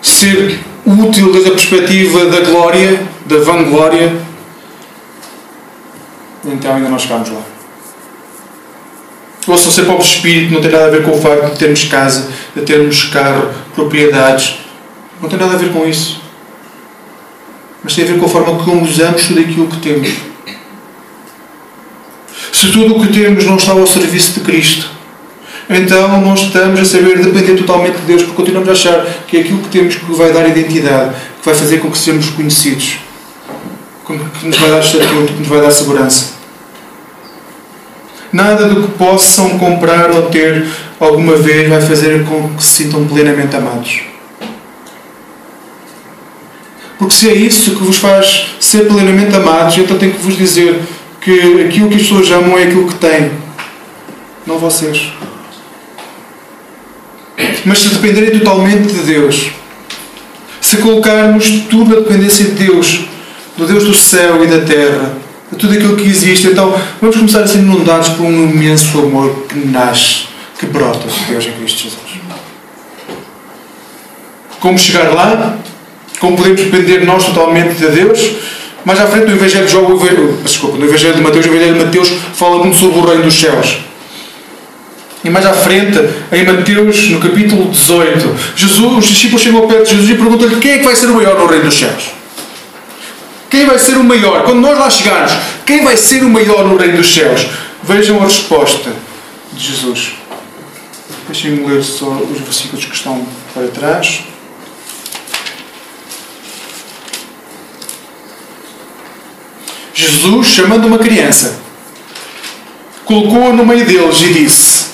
ser 0.02 0.60
útil 0.84 1.32
desde 1.32 1.50
a 1.50 1.52
perspectiva 1.52 2.26
da 2.26 2.40
glória, 2.40 3.06
da 3.26 3.38
vanglória, 3.38 4.12
então 6.44 6.74
ainda 6.74 6.88
não 6.88 6.98
chegámos 6.98 7.30
lá. 7.30 7.42
Ouçam 9.46 9.70
ser 9.70 9.84
pobre 9.84 10.04
espírito 10.04 10.52
não 10.52 10.60
tem 10.60 10.70
nada 10.70 10.86
a 10.86 10.90
ver 10.90 11.04
com 11.04 11.12
o 11.12 11.20
facto 11.20 11.52
de 11.52 11.58
termos 11.58 11.84
casa, 11.84 12.28
de 12.54 12.62
termos 12.62 13.04
carro, 13.04 13.50
propriedades. 13.74 14.58
Não 15.20 15.28
tem 15.28 15.38
nada 15.38 15.54
a 15.54 15.56
ver 15.56 15.72
com 15.72 15.86
isso. 15.86 16.20
Mas 17.82 17.94
tem 17.94 18.04
a 18.04 18.08
ver 18.08 18.18
com 18.18 18.26
a 18.26 18.28
forma 18.28 18.64
como 18.64 18.82
usamos 18.84 19.26
tudo 19.26 19.40
aquilo 19.40 19.68
que 19.68 19.78
temos. 19.78 20.35
Se 22.56 22.72
tudo 22.72 22.96
o 22.96 23.00
que 23.02 23.12
temos 23.12 23.44
não 23.44 23.56
está 23.56 23.72
ao 23.72 23.86
serviço 23.86 24.32
de 24.32 24.40
Cristo, 24.40 24.88
então 25.68 26.22
não 26.22 26.32
estamos 26.32 26.80
a 26.80 26.86
saber 26.86 27.18
depender 27.18 27.54
totalmente 27.54 27.98
de 27.98 28.06
Deus, 28.06 28.22
porque 28.22 28.36
continuamos 28.36 28.70
a 28.70 28.72
achar 28.72 29.06
que 29.28 29.36
é 29.36 29.40
aquilo 29.40 29.58
que 29.58 29.68
temos 29.68 29.94
que 29.96 30.12
vai 30.12 30.32
dar 30.32 30.48
identidade, 30.48 31.16
que 31.38 31.44
vai 31.44 31.54
fazer 31.54 31.80
com 31.80 31.90
que 31.90 31.98
sejamos 31.98 32.30
reconhecidos, 32.30 32.96
que 34.06 34.46
nos 34.46 34.56
vai 34.56 34.70
dar 34.70 34.80
estatuto, 34.80 35.34
que 35.34 35.38
nos 35.40 35.48
vai 35.48 35.60
dar 35.60 35.70
segurança. 35.70 36.32
Nada 38.32 38.68
do 38.68 38.84
que 38.84 38.92
possam 38.92 39.58
comprar 39.58 40.10
ou 40.12 40.22
ter 40.30 40.66
alguma 40.98 41.36
vez 41.36 41.68
vai 41.68 41.82
fazer 41.82 42.24
com 42.24 42.56
que 42.56 42.64
se 42.64 42.84
sintam 42.84 43.06
plenamente 43.06 43.54
amados. 43.54 44.00
Porque 46.98 47.14
se 47.14 47.28
é 47.28 47.34
isso 47.34 47.76
que 47.76 47.84
vos 47.84 47.98
faz 47.98 48.46
ser 48.58 48.88
plenamente 48.88 49.36
amados, 49.36 49.76
então 49.76 49.98
tenho 49.98 50.14
que 50.14 50.22
vos 50.22 50.38
dizer 50.38 50.80
que 51.26 51.60
aquilo 51.66 51.88
que 51.88 51.96
as 51.96 52.02
pessoas 52.02 52.30
amam 52.30 52.56
é 52.56 52.62
aquilo 52.62 52.86
que 52.86 52.94
têm, 52.94 53.32
não 54.46 54.58
vocês. 54.58 55.10
Mas 57.64 57.80
se 57.80 57.88
dependerem 57.88 58.38
totalmente 58.38 58.92
de 58.92 59.00
Deus, 59.00 59.50
se 60.60 60.76
colocarmos 60.76 61.50
tudo 61.68 61.96
na 61.96 62.00
dependência 62.00 62.44
de 62.44 62.52
Deus, 62.52 63.06
do 63.56 63.66
Deus 63.66 63.82
do 63.82 63.92
céu 63.92 64.44
e 64.44 64.46
da 64.46 64.60
terra, 64.60 65.14
de 65.50 65.58
tudo 65.58 65.72
aquilo 65.72 65.96
que 65.96 66.08
existe, 66.08 66.46
então 66.46 66.72
vamos 67.00 67.16
começar 67.16 67.40
a 67.40 67.48
ser 67.48 67.58
inundados 67.58 68.10
por 68.10 68.24
um 68.24 68.48
imenso 68.48 68.96
amor 69.00 69.46
que 69.48 69.58
nasce, 69.58 70.28
que 70.60 70.66
brota 70.66 71.08
de 71.08 71.24
Deus 71.24 71.44
em 71.44 71.52
Cristo 71.54 71.82
Jesus. 71.82 72.06
Como 74.60 74.78
chegar 74.78 75.12
lá? 75.12 75.58
Como 76.20 76.36
podemos 76.36 76.60
depender 76.60 77.04
nós 77.04 77.24
totalmente 77.24 77.74
de 77.74 77.88
Deus? 77.88 78.20
Mais 78.86 79.00
à 79.00 79.06
frente 79.08 79.26
no 79.26 79.32
Evangelho 79.32 79.66
de 79.66 79.72
João, 79.72 79.98
desculpa, 80.44 80.78
no 80.78 80.84
Evangelho 80.84 81.14
de 81.14 81.20
Mateus, 81.20 81.44
o 81.44 81.48
Evangelho 81.48 81.74
de 81.74 81.84
Mateus 81.86 82.08
fala 82.34 82.58
muito 82.58 82.76
sobre 82.76 83.00
o 83.00 83.04
reino 83.04 83.24
dos 83.24 83.34
céus. 83.34 83.78
E 85.24 85.28
mais 85.28 85.44
à 85.44 85.52
frente, 85.52 85.98
em 86.30 86.44
Mateus, 86.44 87.08
no 87.08 87.18
capítulo 87.18 87.68
18, 87.68 88.36
Jesus, 88.54 88.98
os 88.98 89.06
discípulos 89.08 89.42
chegam 89.42 89.62
ao 89.62 89.66
pé 89.66 89.82
de 89.82 89.90
Jesus 89.90 90.08
e 90.08 90.14
perguntam-lhe 90.14 90.60
quem 90.60 90.70
é 90.70 90.78
que 90.78 90.84
vai 90.84 90.94
ser 90.94 91.06
o 91.06 91.14
maior 91.14 91.36
no 91.36 91.46
reino 91.46 91.64
dos 91.64 91.76
céus. 91.76 92.12
Quem 93.50 93.66
vai 93.66 93.76
ser 93.76 93.96
o 93.96 94.04
maior? 94.04 94.44
Quando 94.44 94.60
nós 94.60 94.78
lá 94.78 94.88
chegarmos, 94.88 95.32
quem 95.66 95.82
vai 95.82 95.96
ser 95.96 96.22
o 96.22 96.30
maior 96.30 96.64
no 96.64 96.76
reino 96.76 96.98
dos 96.98 97.12
céus? 97.12 97.44
Vejam 97.82 98.20
a 98.20 98.22
resposta 98.22 98.92
de 99.52 99.66
Jesus. 99.66 100.12
Deixem-me 101.26 101.66
ler 101.66 101.82
só 101.82 102.06
os 102.06 102.38
versículos 102.38 102.84
que 102.84 102.94
estão 102.94 103.26
para 103.52 103.66
trás. 103.66 104.20
Jesus, 109.96 110.48
chamando 110.48 110.86
uma 110.86 110.98
criança, 110.98 111.58
colocou-a 113.06 113.54
no 113.54 113.64
meio 113.64 113.86
deles 113.86 114.20
e 114.20 114.32
disse: 114.34 114.84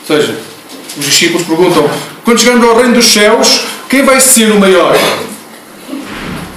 Ou 0.00 0.16
seja, 0.16 0.38
os 0.98 1.06
discípulos 1.06 1.46
perguntam: 1.46 1.90
quando 2.24 2.38
chegarmos 2.38 2.68
ao 2.68 2.76
reino 2.76 2.92
dos 2.92 3.10
céus, 3.10 3.62
quem 3.88 4.02
vai 4.02 4.20
ser 4.20 4.52
o 4.52 4.60
maior? 4.60 4.94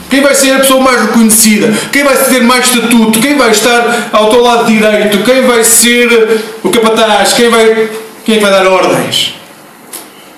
Quem 0.10 0.20
vai 0.22 0.36
ser 0.36 0.52
a 0.52 0.60
pessoa 0.60 0.82
mais 0.82 1.02
reconhecida? 1.02 1.74
Quem 1.94 2.04
vai 2.04 2.18
ter 2.26 2.42
mais 2.44 2.66
estatuto? 2.66 3.22
Quem 3.22 3.38
vai 3.38 3.52
estar 3.52 4.10
ao 4.12 4.30
teu 4.30 4.42
lado 4.42 4.66
direito? 4.66 5.24
Quem 5.24 5.44
vai 5.44 5.64
ser 5.64 6.42
o 6.62 6.70
capataz? 6.70 7.32
Quem 7.34 7.50
vai, 7.50 7.90
quem 8.26 8.36
é 8.36 8.40
vai 8.40 8.52
dar 8.52 8.68
ordens? 8.68 9.36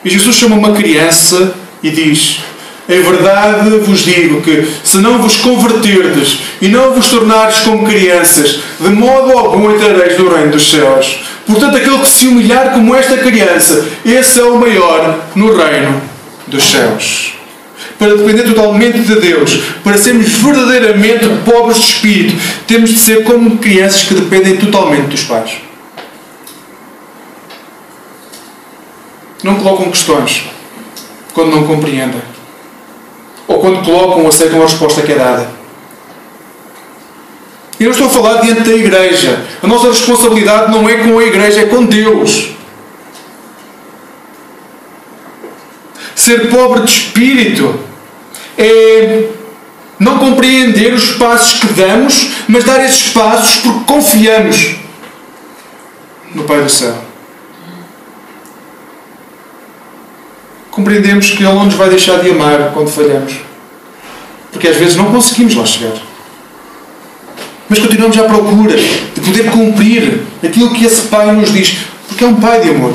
E 0.06 0.10
Jesus 0.10 0.36
chama 0.36 0.56
uma 0.56 0.73
criança 0.73 1.56
e 1.82 1.89
diz: 1.89 2.41
em 2.89 3.02
verdade 3.02 3.69
vos 3.80 4.00
digo 4.00 4.41
que, 4.41 4.65
se 4.84 4.97
não 5.00 5.21
vos 5.21 5.36
converterdes 5.36 6.39
e 6.62 6.69
não 6.69 6.93
vos 6.93 7.10
tornares 7.10 7.58
como 7.60 7.86
crianças, 7.86 8.60
de 8.80 8.89
modo 8.89 9.38
algum 9.38 9.69
entrareis 9.71 10.17
no 10.17 10.34
reino 10.34 10.52
dos 10.52 10.71
céus. 10.71 11.19
Portanto, 11.45 11.78
aquele 11.78 12.00
que 12.00 12.08
se 12.08 12.28
humilhar 12.28 12.71
como 12.71 12.95
esta 12.95 13.17
criança, 13.17 13.86
esse 14.06 14.39
é 14.39 14.43
o 14.43 14.58
maior 14.58 15.19
no 15.36 15.54
reino 15.56 16.02
dos 16.47 16.63
céus. 16.63 17.34
Para 18.00 18.15
depender 18.15 18.43
totalmente 18.43 19.00
de 19.00 19.15
Deus, 19.19 19.60
para 19.84 19.97
sermos 19.97 20.30
verdadeiramente 20.30 21.26
pobres 21.43 21.78
de 21.80 21.84
espírito, 21.88 22.36
temos 22.67 22.91
de 22.91 23.00
ser 23.00 23.23
como 23.23 23.58
crianças 23.58 24.04
que 24.04 24.13
dependem 24.13 24.56
totalmente 24.58 25.08
dos 25.08 25.23
pais. 25.23 25.58
Não 29.43 29.56
colocam 29.56 29.91
questões 29.91 30.43
quando 31.34 31.52
não 31.52 31.65
compreendem 31.65 32.37
ou 33.48 33.60
quando 33.60 33.84
colocam 33.86 34.24
ou 34.24 34.28
aceitam 34.28 34.60
a 34.60 34.64
resposta 34.64 35.02
que 35.02 35.12
é 35.12 35.16
dada. 35.16 35.50
E 37.80 37.84
eu 37.84 37.92
estou 37.92 38.08
a 38.08 38.10
falar 38.10 38.42
diante 38.42 38.62
da 38.62 38.74
igreja. 38.74 39.46
A 39.62 39.68
nossa 39.68 39.88
responsabilidade 39.88 40.72
não 40.72 40.90
é 40.90 40.96
com 40.96 41.20
a 41.20 41.24
igreja, 41.24 41.62
é 41.62 41.66
com 41.66 41.86
Deus. 41.86 42.50
Ser 46.16 46.50
pobre 46.50 46.82
de 46.82 46.92
espírito 46.92 47.80
é 48.58 49.30
não 50.00 50.18
compreender 50.18 50.94
os 50.94 51.12
passos 51.12 51.60
que 51.60 51.68
damos, 51.74 52.30
mas 52.48 52.64
dar 52.64 52.84
esses 52.84 53.10
passos 53.10 53.58
porque 53.58 53.94
confiamos 53.94 54.76
no 56.34 56.44
Pai 56.44 56.62
do 56.62 56.70
Céu. 56.70 57.07
Compreendemos 60.78 61.32
que 61.32 61.44
Ele 61.44 61.54
não 61.54 61.66
nos 61.66 61.74
vai 61.74 61.90
deixar 61.90 62.20
de 62.20 62.30
amar 62.30 62.70
quando 62.72 62.88
falhamos. 62.88 63.34
Porque 64.52 64.68
às 64.68 64.78
vezes 64.78 64.96
não 64.96 65.06
conseguimos 65.06 65.56
lá 65.56 65.66
chegar. 65.66 65.94
Mas 67.68 67.80
continuamos 67.80 68.16
à 68.20 68.24
procura 68.24 68.78
de 68.78 69.22
poder 69.22 69.50
cumprir 69.50 70.22
aquilo 70.44 70.70
que 70.70 70.86
esse 70.86 71.02
Pai 71.08 71.32
nos 71.34 71.52
diz, 71.52 71.80
porque 72.08 72.24
é 72.24 72.28
um 72.28 72.36
Pai 72.36 72.62
de 72.62 72.70
amor. 72.70 72.94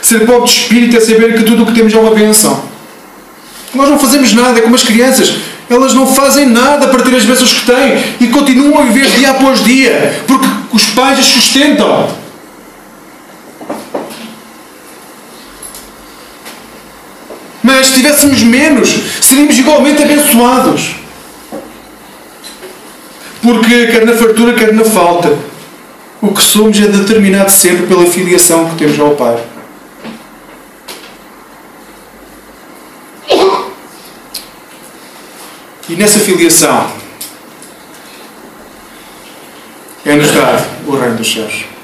Ser 0.00 0.24
pobre 0.24 0.48
de 0.50 0.56
espírito 0.56 0.96
é 0.96 1.00
saber 1.00 1.36
que 1.36 1.44
tudo 1.44 1.64
o 1.64 1.66
que 1.66 1.74
temos 1.74 1.92
é 1.92 1.98
uma 1.98 2.14
benção. 2.14 2.64
Nós 3.74 3.90
não 3.90 3.98
fazemos 3.98 4.32
nada, 4.32 4.58
é 4.58 4.62
como 4.62 4.74
as 4.74 4.84
crianças. 4.84 5.34
Elas 5.68 5.92
não 5.92 6.06
fazem 6.06 6.46
nada 6.46 6.86
para 6.88 7.02
ter 7.02 7.14
as 7.14 7.24
bênçãos 7.24 7.52
que 7.52 7.66
têm 7.66 8.02
e 8.20 8.28
continuam 8.28 8.78
a 8.78 8.86
viver 8.86 9.06
dia 9.10 9.32
após 9.32 9.62
dia, 9.62 10.22
porque 10.26 10.46
os 10.72 10.84
pais 10.86 11.18
as 11.18 11.26
sustentam. 11.26 12.08
Tivéssemos 17.96 18.42
menos, 18.42 18.90
seríamos 19.20 19.58
igualmente 19.58 20.02
abençoados. 20.02 20.96
Porque, 23.42 23.86
quer 23.86 24.04
na 24.04 24.14
fartura, 24.14 24.54
quer 24.54 24.72
na 24.72 24.84
falta, 24.84 25.36
o 26.20 26.32
que 26.32 26.42
somos 26.42 26.78
é 26.78 26.86
determinado 26.86 27.50
sempre 27.50 27.86
pela 27.86 28.06
filiação 28.06 28.68
que 28.70 28.76
temos 28.76 28.98
ao 29.00 29.12
Pai. 29.12 29.42
E 35.88 35.94
nessa 35.94 36.18
filiação 36.18 36.90
é-nos 40.04 40.32
dado 40.32 40.64
o 40.88 40.96
reino 40.96 41.16
dos 41.16 41.32
céus. 41.32 41.75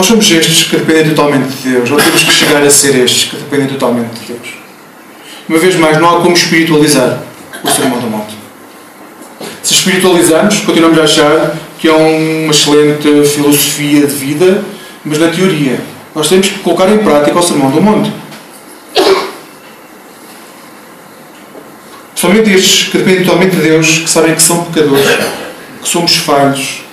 Nós 0.00 0.06
somos 0.06 0.30
estes 0.30 0.62
que 0.62 0.78
dependem 0.78 1.10
totalmente 1.10 1.48
de 1.48 1.72
Deus, 1.72 1.90
ou 1.90 1.98
temos 1.98 2.22
que 2.22 2.32
chegar 2.32 2.62
a 2.62 2.70
ser 2.70 2.96
estes 3.04 3.28
que 3.28 3.36
dependem 3.36 3.68
totalmente 3.68 4.18
de 4.18 4.32
Deus. 4.32 4.54
Uma 5.46 5.58
vez 5.58 5.76
mais, 5.76 6.00
não 6.00 6.08
há 6.08 6.22
como 6.22 6.34
espiritualizar 6.34 7.22
o 7.62 7.68
Sermão 7.68 7.98
do 8.00 8.06
Monte. 8.06 8.34
Se 9.62 9.74
espiritualizarmos, 9.74 10.60
continuamos 10.60 10.98
a 10.98 11.02
achar 11.02 11.54
que 11.78 11.86
é 11.86 11.92
uma 11.92 12.50
excelente 12.50 13.28
filosofia 13.28 14.06
de 14.06 14.14
vida, 14.14 14.64
mas 15.04 15.18
na 15.18 15.28
teoria. 15.28 15.78
Nós 16.14 16.30
temos 16.30 16.48
que 16.48 16.60
colocar 16.60 16.88
em 16.88 16.96
prática 16.96 17.38
o 17.38 17.42
Sermão 17.42 17.70
do 17.70 17.82
Monte. 17.82 18.10
Somente 22.14 22.50
estes 22.54 22.88
que 22.88 22.96
dependem 22.96 23.24
totalmente 23.26 23.54
de 23.54 23.60
Deus, 23.60 23.98
que 23.98 24.08
sabem 24.08 24.34
que 24.34 24.42
são 24.42 24.64
pecadores, 24.64 25.04
que 25.82 25.88
somos 25.90 26.16
falhos, 26.16 26.84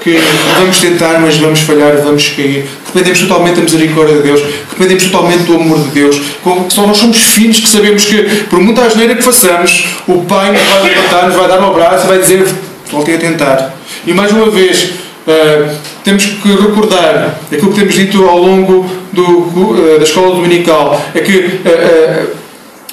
que 0.00 0.18
vamos 0.58 0.78
tentar, 0.78 1.18
mas 1.20 1.36
vamos 1.36 1.60
falhar, 1.60 1.96
vamos 2.02 2.28
cair. 2.30 2.66
Dependemos 2.86 3.20
totalmente 3.20 3.56
da 3.56 3.62
misericórdia 3.62 4.16
de 4.16 4.22
Deus, 4.22 4.42
dependemos 4.70 5.04
totalmente 5.04 5.42
do 5.44 5.54
amor 5.54 5.78
de 5.78 5.88
Deus. 5.90 6.20
Só 6.68 6.86
nós 6.86 6.96
somos 6.96 7.18
filhos 7.18 7.60
que 7.60 7.68
sabemos 7.68 8.04
que, 8.04 8.22
por 8.50 8.60
muita 8.60 8.82
asneira 8.82 9.14
que 9.14 9.22
façamos, 9.22 9.86
o 10.06 10.22
Pai 10.22 10.52
nos 10.52 10.62
vai 10.62 10.82
levantar, 10.82 11.26
nos 11.26 11.36
vai 11.36 11.48
dar 11.48 11.60
um 11.60 11.70
abraço 11.70 12.04
e 12.06 12.08
vai 12.08 12.18
dizer: 12.18 12.46
voltei 12.90 13.16
a 13.16 13.18
tentar. 13.18 13.74
E 14.06 14.12
mais 14.12 14.32
uma 14.32 14.50
vez, 14.50 14.92
uh, 15.26 15.74
temos 16.04 16.24
que 16.24 16.48
recordar 16.48 17.38
aquilo 17.50 17.72
que 17.72 17.80
temos 17.80 17.94
dito 17.94 18.24
ao 18.28 18.38
longo 18.38 18.86
do, 19.12 19.22
uh, 19.22 19.98
da 19.98 20.04
escola 20.04 20.34
dominical: 20.34 21.00
é 21.14 21.20
que 21.20 21.36
uh, 21.36 22.42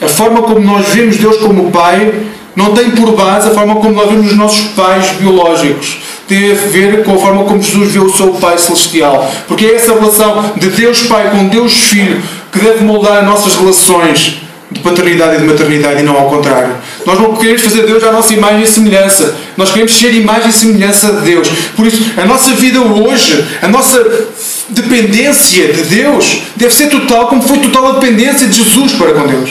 a 0.01 0.07
forma 0.07 0.41
como 0.43 0.59
nós 0.59 0.87
vemos 0.89 1.17
Deus 1.17 1.37
como 1.37 1.71
Pai 1.71 2.13
não 2.55 2.73
tem 2.73 2.91
por 2.91 3.11
base 3.13 3.49
a 3.49 3.51
forma 3.51 3.75
como 3.75 3.93
nós 3.93 4.09
vemos 4.09 4.27
os 4.27 4.37
nossos 4.37 4.67
pais 4.69 5.07
biológicos. 5.19 5.97
Tem 6.29 6.51
a 6.51 6.55
ver 6.55 7.03
com 7.03 7.15
a 7.15 7.17
forma 7.17 7.43
como 7.43 7.61
Jesus 7.61 7.91
vê 7.91 7.99
o 7.99 8.15
seu 8.15 8.27
Pai 8.33 8.55
Celestial. 8.57 9.29
Porque 9.47 9.65
é 9.65 9.75
essa 9.75 9.93
relação 9.93 10.53
de 10.55 10.69
Deus 10.69 11.01
Pai 11.01 11.31
com 11.31 11.47
Deus 11.47 11.73
Filho 11.73 12.21
que 12.51 12.59
deve 12.59 12.85
moldar 12.85 13.17
as 13.17 13.25
nossas 13.25 13.55
relações 13.55 14.37
de 14.71 14.79
paternidade 14.81 15.37
e 15.37 15.39
de 15.39 15.45
maternidade 15.45 15.99
e 16.01 16.03
não 16.03 16.15
ao 16.15 16.29
contrário. 16.29 16.75
Nós 17.03 17.19
não 17.19 17.35
queremos 17.35 17.63
fazer 17.63 17.87
Deus 17.87 18.03
à 18.03 18.11
nossa 18.11 18.31
imagem 18.33 18.61
e 18.61 18.67
semelhança. 18.67 19.35
Nós 19.57 19.71
queremos 19.71 19.97
ser 19.97 20.13
imagem 20.13 20.49
e 20.49 20.53
semelhança 20.53 21.13
de 21.13 21.21
Deus. 21.21 21.49
Por 21.75 21.87
isso, 21.87 22.11
a 22.15 22.25
nossa 22.25 22.53
vida 22.53 22.79
hoje, 22.79 23.43
a 23.63 23.67
nossa 23.67 24.27
dependência 24.69 25.73
de 25.73 25.83
Deus 25.83 26.43
deve 26.55 26.73
ser 26.73 26.87
total, 26.87 27.27
como 27.27 27.41
foi 27.41 27.57
total 27.57 27.87
a 27.87 27.91
dependência 27.93 28.47
de 28.47 28.63
Jesus 28.63 28.91
para 28.91 29.13
com 29.13 29.25
Deus. 29.25 29.49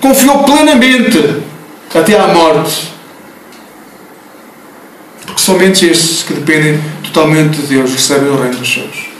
Confiou 0.00 0.44
plenamente 0.44 1.36
até 1.94 2.18
à 2.18 2.28
morte. 2.28 2.95
Porque 5.36 5.42
somente 5.42 5.84
estes 5.84 6.22
que 6.22 6.32
dependem 6.32 6.80
totalmente 7.04 7.58
de 7.58 7.66
Deus 7.66 7.92
recebem 7.92 8.30
o 8.30 8.40
reino 8.40 8.56
dos 8.56 8.72
céus. 8.72 9.10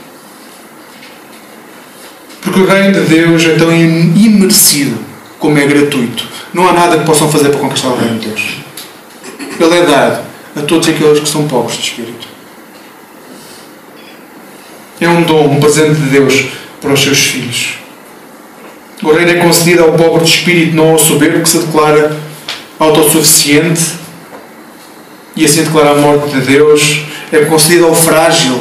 Porque 2.41 2.59
o 2.59 2.65
reino 2.65 3.01
de 3.01 3.07
Deus 3.07 3.45
é 3.45 3.55
tão 3.55 3.71
imerecido 3.71 4.97
como 5.37 5.59
é 5.59 5.67
gratuito. 5.67 6.27
Não 6.55 6.67
há 6.67 6.73
nada 6.73 6.97
que 6.97 7.05
possam 7.05 7.31
fazer 7.31 7.49
para 7.49 7.59
conquistar 7.59 7.89
o 7.89 7.97
reino 7.97 8.17
de 8.17 8.29
Deus. 8.29 8.41
Ele 9.59 9.77
é 9.77 9.85
dado 9.85 10.25
a 10.55 10.61
todos 10.63 10.89
aqueles 10.89 11.19
que 11.19 11.29
são 11.29 11.47
pobres 11.47 11.77
de 11.77 11.83
espírito. 11.83 12.27
É 14.99 15.07
um 15.07 15.21
dom, 15.21 15.51
um 15.51 15.59
presente 15.59 16.01
de 16.01 16.09
Deus 16.09 16.47
para 16.81 16.93
os 16.93 17.03
seus 17.03 17.19
filhos. 17.19 17.75
O 19.03 19.11
reino 19.11 19.31
é 19.31 19.35
concedido 19.35 19.83
ao 19.83 19.93
pobre 19.93 20.23
de 20.23 20.31
espírito, 20.31 20.75
não 20.75 20.93
ao 20.93 20.99
soberbo 20.99 21.43
que 21.43 21.49
se 21.49 21.59
declara 21.59 22.17
autossuficiente 22.79 24.06
e 25.37 25.45
assim 25.45 25.63
declara 25.63 25.91
a 25.91 25.95
morte 25.95 26.35
de 26.35 26.41
Deus. 26.41 27.03
É 27.31 27.39
concedido 27.45 27.85
ao 27.85 27.95
frágil, 27.95 28.59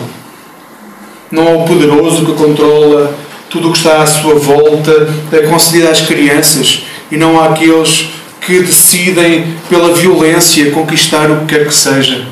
não 1.31 1.49
ao 1.49 1.65
poderoso 1.65 2.27
que 2.27 2.33
controla 2.33 3.17
tudo 3.49 3.69
o 3.69 3.73
que 3.73 3.79
está 3.79 4.03
à 4.03 4.07
sua 4.07 4.35
volta. 4.35 5.09
É 5.33 5.39
concedido 5.39 5.89
às 5.89 6.03
crianças 6.03 6.85
e 7.11 7.17
não 7.17 7.43
àqueles 7.43 8.11
que 8.41 8.61
decidem 8.61 9.57
pela 9.69 9.95
violência 9.95 10.71
conquistar 10.71 11.31
o 11.31 11.41
que 11.41 11.55
quer 11.57 11.67
que 11.67 11.75
seja. 11.75 12.29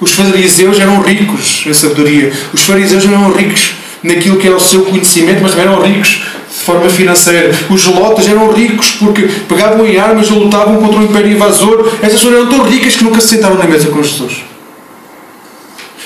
Os 0.00 0.12
fariseus 0.12 0.78
eram 0.80 1.00
ricos 1.00 1.64
em 1.66 1.72
sabedoria. 1.72 2.32
Os 2.52 2.62
fariseus 2.62 3.04
eram 3.04 3.32
ricos 3.32 3.72
naquilo 4.02 4.36
que 4.36 4.46
era 4.46 4.56
o 4.56 4.60
seu 4.60 4.82
conhecimento, 4.82 5.40
mas 5.40 5.52
também 5.52 5.66
eram 5.66 5.80
ricos 5.82 6.20
forma 6.64 6.88
financeira. 6.88 7.54
Os 7.68 7.84
lotas 7.84 8.26
eram 8.26 8.50
ricos 8.52 8.92
porque 8.92 9.22
pegavam 9.48 9.86
em 9.86 9.98
armas 9.98 10.28
e 10.28 10.32
lutavam 10.32 10.78
contra 10.78 11.00
o 11.00 11.04
império 11.04 11.32
invasor. 11.32 11.92
Essas 12.00 12.14
pessoas 12.14 12.34
eram 12.34 12.48
tão 12.48 12.62
ricas 12.64 12.96
que 12.96 13.04
nunca 13.04 13.20
se 13.20 13.28
sentaram 13.28 13.56
na 13.56 13.64
mesa 13.64 13.90
com 13.90 14.02
Jesus. 14.02 14.42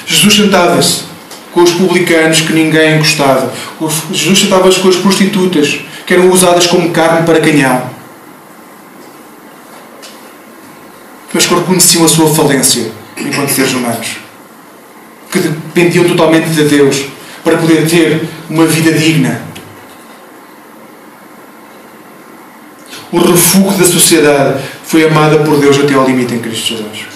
Jesus 0.04 0.34
sentava-se 0.34 1.02
com 1.52 1.62
os 1.62 1.70
publicanos 1.72 2.40
que 2.40 2.52
ninguém 2.52 2.98
gostava. 2.98 3.52
Jesus 4.10 4.40
sentava-se 4.40 4.80
com 4.80 4.88
as 4.88 4.96
prostitutas 4.96 5.80
que 6.04 6.14
eram 6.14 6.30
usadas 6.30 6.66
como 6.66 6.90
carne 6.90 7.24
para 7.24 7.40
canhão. 7.40 7.82
Mas 11.32 11.46
que 11.46 11.54
reconheciam 11.54 12.04
a 12.04 12.08
sua 12.08 12.28
falência 12.34 12.90
enquanto 13.16 13.50
seres 13.50 13.74
humanos. 13.74 14.16
Que 15.30 15.38
dependiam 15.38 16.04
totalmente 16.04 16.48
de 16.48 16.64
Deus 16.64 17.04
para 17.44 17.58
poder 17.58 17.86
ter 17.86 18.26
uma 18.50 18.66
vida 18.66 18.92
digna 18.92 19.47
o 23.12 23.18
refúgio 23.18 23.78
da 23.78 23.84
sociedade, 23.84 24.60
foi 24.84 25.06
amada 25.06 25.38
por 25.38 25.58
Deus 25.58 25.78
até 25.78 25.94
ao 25.94 26.06
limite 26.06 26.34
em 26.34 26.38
Cristo 26.38 26.68
Jesus. 26.68 27.06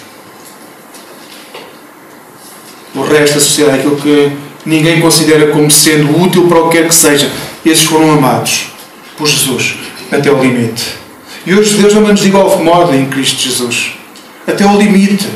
O 2.95 3.01
resto 3.01 3.35
da 3.35 3.39
sociedade, 3.39 3.79
aquilo 3.79 3.95
que 3.97 4.31
ninguém 4.65 5.01
considera 5.01 5.51
como 5.51 5.69
sendo 5.69 6.21
útil 6.21 6.47
para 6.47 6.59
o 6.59 6.69
que 6.69 6.77
quer 6.77 6.87
que 6.87 6.95
seja, 6.95 7.31
esses 7.65 7.83
foram 7.83 8.11
amados 8.11 8.67
por 9.17 9.27
Jesus 9.27 9.75
até 10.11 10.29
ao 10.29 10.41
limite. 10.41 10.95
E 11.45 11.53
hoje 11.53 11.75
Deus 11.75 11.93
não 11.93 12.01
nos 12.01 12.19
de 12.19 12.27
igual 12.27 12.63
modo 12.63 12.95
em 12.95 13.05
Cristo 13.07 13.41
Jesus. 13.41 13.93
Até 14.47 14.63
ao 14.63 14.77
limite. 14.77 15.27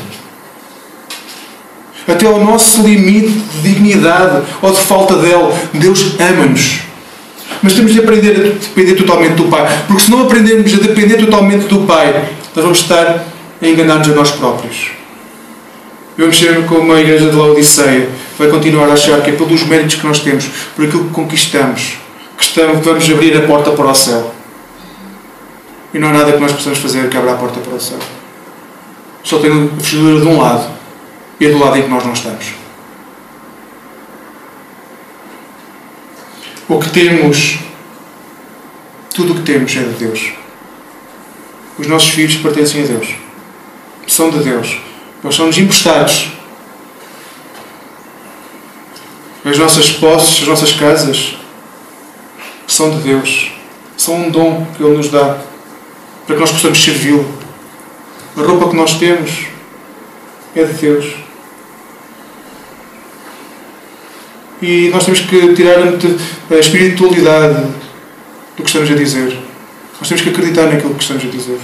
Até 2.06 2.26
ao 2.26 2.42
nosso 2.42 2.82
limite 2.82 3.28
de 3.28 3.60
dignidade 3.62 4.42
ou 4.62 4.70
de 4.70 4.80
falta 4.80 5.16
dela. 5.16 5.54
Deus 5.74 6.14
ama-nos. 6.18 6.87
Mas 7.62 7.72
temos 7.72 7.92
de 7.92 8.00
aprender 8.00 8.36
a 8.36 8.58
depender 8.58 8.94
totalmente 8.94 9.34
do 9.34 9.44
Pai. 9.44 9.66
Porque 9.86 10.02
se 10.02 10.10
não 10.10 10.22
aprendermos 10.22 10.72
a 10.74 10.76
depender 10.78 11.16
totalmente 11.16 11.66
do 11.66 11.80
Pai, 11.80 12.28
nós 12.54 12.64
vamos 12.64 12.78
estar 12.78 13.24
a 13.60 13.66
enganar-nos 13.66 14.08
a 14.08 14.12
nós 14.12 14.30
próprios. 14.30 14.90
Vamos 16.16 16.38
ser 16.38 16.64
como 16.66 16.92
a 16.92 17.00
igreja 17.00 17.30
de 17.30 17.36
Laodiceia. 17.36 18.08
Vai 18.38 18.48
continuar 18.48 18.88
a 18.88 18.94
achar 18.94 19.20
que 19.22 19.30
é 19.30 19.32
pelos 19.32 19.62
méritos 19.64 19.96
que 19.96 20.06
nós 20.06 20.20
temos, 20.20 20.46
por 20.74 20.84
aquilo 20.84 21.04
que 21.04 21.10
conquistamos, 21.10 21.98
que 22.36 22.44
estamos, 22.44 22.84
vamos 22.84 23.10
abrir 23.10 23.36
a 23.36 23.42
porta 23.46 23.70
para 23.70 23.86
o 23.86 23.94
céu. 23.94 24.34
E 25.94 25.98
não 25.98 26.08
há 26.08 26.12
nada 26.12 26.32
que 26.32 26.40
nós 26.40 26.52
possamos 26.52 26.78
fazer 26.78 27.08
que 27.08 27.16
abra 27.16 27.32
a 27.32 27.36
porta 27.36 27.60
para 27.60 27.74
o 27.74 27.80
céu. 27.80 27.98
Só 29.22 29.38
tem 29.38 29.50
a 29.50 29.80
fechadura 29.80 30.20
de 30.20 30.26
um 30.26 30.40
lado 30.40 30.66
e 31.40 31.46
é 31.46 31.50
do 31.50 31.58
lado 31.58 31.76
em 31.76 31.82
que 31.82 31.88
nós 31.88 32.04
não 32.04 32.12
estamos. 32.12 32.46
O 36.68 36.78
que 36.78 36.90
temos, 36.90 37.60
tudo 39.14 39.32
o 39.32 39.36
que 39.36 39.42
temos 39.42 39.74
é 39.74 39.80
de 39.80 40.04
Deus. 40.04 40.32
Os 41.78 41.86
nossos 41.86 42.10
filhos 42.10 42.36
pertencem 42.36 42.82
a 42.82 42.86
Deus. 42.86 43.14
São 44.06 44.28
de 44.28 44.40
Deus. 44.40 44.78
Nós 45.22 45.34
somos 45.34 45.56
emprestados. 45.56 46.28
As 49.44 49.56
nossas 49.56 49.90
posses, 49.92 50.42
as 50.42 50.48
nossas 50.48 50.72
casas, 50.72 51.36
são 52.66 52.90
de 52.90 52.98
Deus. 52.98 53.50
São 53.96 54.26
um 54.26 54.30
dom 54.30 54.66
que 54.76 54.82
Ele 54.82 54.98
nos 54.98 55.08
dá 55.08 55.38
para 56.26 56.34
que 56.34 56.40
nós 56.40 56.52
possamos 56.52 56.84
servi-lo. 56.84 57.26
A 58.36 58.42
roupa 58.42 58.68
que 58.68 58.76
nós 58.76 58.98
temos 58.98 59.46
é 60.54 60.64
de 60.64 60.72
Deus. 60.74 61.27
E 64.60 64.88
nós 64.88 65.04
temos 65.04 65.20
que 65.20 65.54
tirar 65.54 65.78
a 65.78 66.54
espiritualidade 66.54 67.66
do 68.56 68.62
que 68.62 68.68
estamos 68.68 68.90
a 68.90 68.94
dizer. 68.94 69.38
Nós 69.98 70.08
temos 70.08 70.22
que 70.22 70.30
acreditar 70.30 70.66
naquilo 70.66 70.94
que 70.94 71.02
estamos 71.02 71.24
a 71.24 71.28
dizer. 71.28 71.60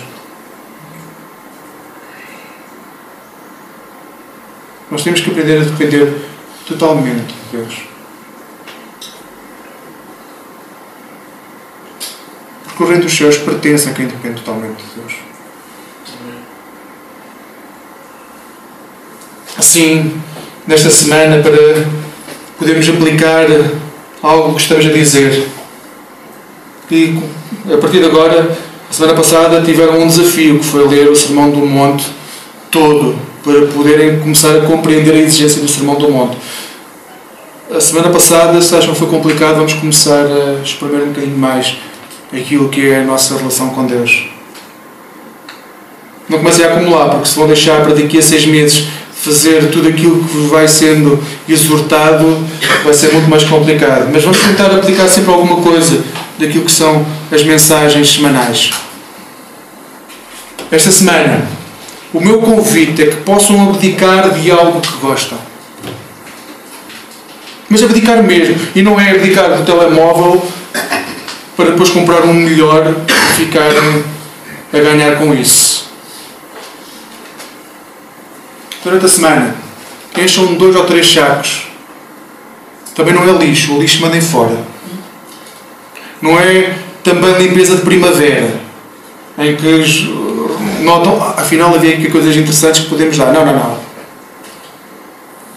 Nós 4.91 5.03
temos 5.03 5.21
que 5.21 5.31
aprender 5.31 5.61
a 5.61 5.65
depender 5.65 6.25
totalmente 6.67 7.33
de 7.33 7.59
Deus. 7.59 7.95
porque 12.75 12.83
o 12.83 12.87
reino 12.89 13.05
dos 13.05 13.17
céus 13.17 13.39
pertence 13.39 13.89
a 13.89 13.93
quem 13.93 14.07
depende 14.07 14.43
totalmente 14.43 14.83
de 14.83 15.01
Deus. 15.01 15.15
Assim, 19.57 20.21
nesta 20.67 20.91
semana, 20.91 21.41
para 21.41 21.53
podermos 22.59 22.89
aplicar 22.89 23.47
algo 24.23 24.55
que 24.55 24.63
estamos 24.63 24.87
a 24.87 24.91
dizer, 24.91 25.49
e 26.91 27.19
a 27.73 27.79
partir 27.79 27.99
de 27.99 28.05
agora, 28.05 28.57
a 28.89 28.93
semana 28.93 29.15
passada, 29.15 29.63
tiveram 29.63 30.01
um 30.01 30.07
desafio 30.07 30.59
que 30.59 30.65
foi 30.65 30.87
ler 30.87 31.09
o 31.09 31.17
Sermão 31.17 31.51
do 31.51 31.59
Monte 31.59 32.07
todo, 32.71 33.17
para 33.43 33.67
poderem 33.67 34.21
começar 34.21 34.57
a 34.57 34.61
compreender 34.63 35.13
a 35.13 35.19
exigência 35.19 35.61
do 35.61 35.69
Sermão 35.69 35.97
do 35.97 36.11
Monte. 36.11 36.37
A 37.75 37.81
semana 37.81 38.09
passada, 38.11 38.61
se 38.61 38.75
acham 38.75 38.93
que 38.93 38.99
foi 38.99 39.09
complicado, 39.09 39.57
vamos 39.57 39.75
começar 39.75 40.25
a 40.25 40.63
explorar 40.63 41.03
um 41.03 41.09
bocadinho 41.09 41.37
mais 41.37 41.77
aquilo 42.33 42.69
que 42.69 42.89
é 42.89 43.01
a 43.01 43.05
nossa 43.05 43.37
relação 43.37 43.71
com 43.71 43.87
Deus. 43.87 44.29
Não 46.29 46.39
comecem 46.39 46.65
a 46.65 46.69
acumular, 46.69 47.11
porque 47.11 47.29
se 47.29 47.37
vão 47.37 47.47
deixar 47.47 47.83
para 47.83 47.95
daqui 47.95 48.19
a 48.19 48.23
seis 48.23 48.47
meses 48.47 48.87
fazer 49.13 49.71
tudo 49.71 49.89
aquilo 49.89 50.25
que 50.25 50.37
vai 50.47 50.67
sendo 50.69 51.23
exortado, 51.49 52.47
vai 52.83 52.95
ser 52.95 53.13
muito 53.13 53.29
mais 53.29 53.45
complicado. 53.45 54.09
Mas 54.13 54.25
vamos 54.25 54.39
tentar 54.39 54.67
aplicar 54.67 55.09
sempre 55.09 55.33
alguma 55.33 55.63
coisa 55.63 56.03
daquilo 56.39 56.65
que 56.65 56.73
são 56.73 57.05
as 57.31 57.43
mensagens 57.43 58.15
semanais. 58.15 58.71
Esta 60.71 60.91
semana, 60.91 61.47
o 62.13 62.21
meu 62.21 62.41
convite 62.41 63.03
é 63.03 63.07
que 63.07 63.17
possam 63.17 63.69
abdicar 63.69 64.31
de 64.31 64.51
algo 64.51 64.81
que 64.81 64.97
gostam. 64.99 65.39
Mas 67.69 67.83
abdicar 67.83 68.23
mesmo. 68.23 68.57
E 68.75 68.83
não 68.83 68.99
é 68.99 69.11
abdicar 69.11 69.51
do 69.57 69.65
telemóvel 69.65 70.47
para 71.57 71.71
depois 71.71 71.91
comprar 71.91 72.23
um 72.23 72.33
melhor 72.33 72.95
e 73.09 73.45
ficarem 73.45 74.05
a 74.73 74.79
ganhar 74.79 75.17
com 75.17 75.33
isso. 75.35 75.85
Durante 78.83 79.07
a 79.07 79.09
semana, 79.09 79.64
encham 80.23 80.55
dois 80.55 80.75
ou 80.77 80.85
três 80.85 81.13
sacos. 81.13 81.67
Também 82.95 83.13
não 83.13 83.25
é 83.25 83.45
lixo, 83.45 83.75
o 83.75 83.81
lixo 83.81 84.01
mandem 84.01 84.21
fora. 84.21 84.57
Não 86.23 86.39
é 86.39 86.79
também 87.03 87.37
limpeza 87.37 87.77
de 87.77 87.83
primavera, 87.83 88.61
em 89.39 89.57
que 89.57 90.83
notam, 90.83 91.21
afinal 91.37 91.75
havia 91.75 91.95
aqui 91.95 92.09
coisas 92.11 92.37
interessantes 92.37 92.83
que 92.83 92.89
podemos 92.89 93.17
dar. 93.17 93.33
Não, 93.33 93.45
não, 93.45 93.53
não. 93.53 93.79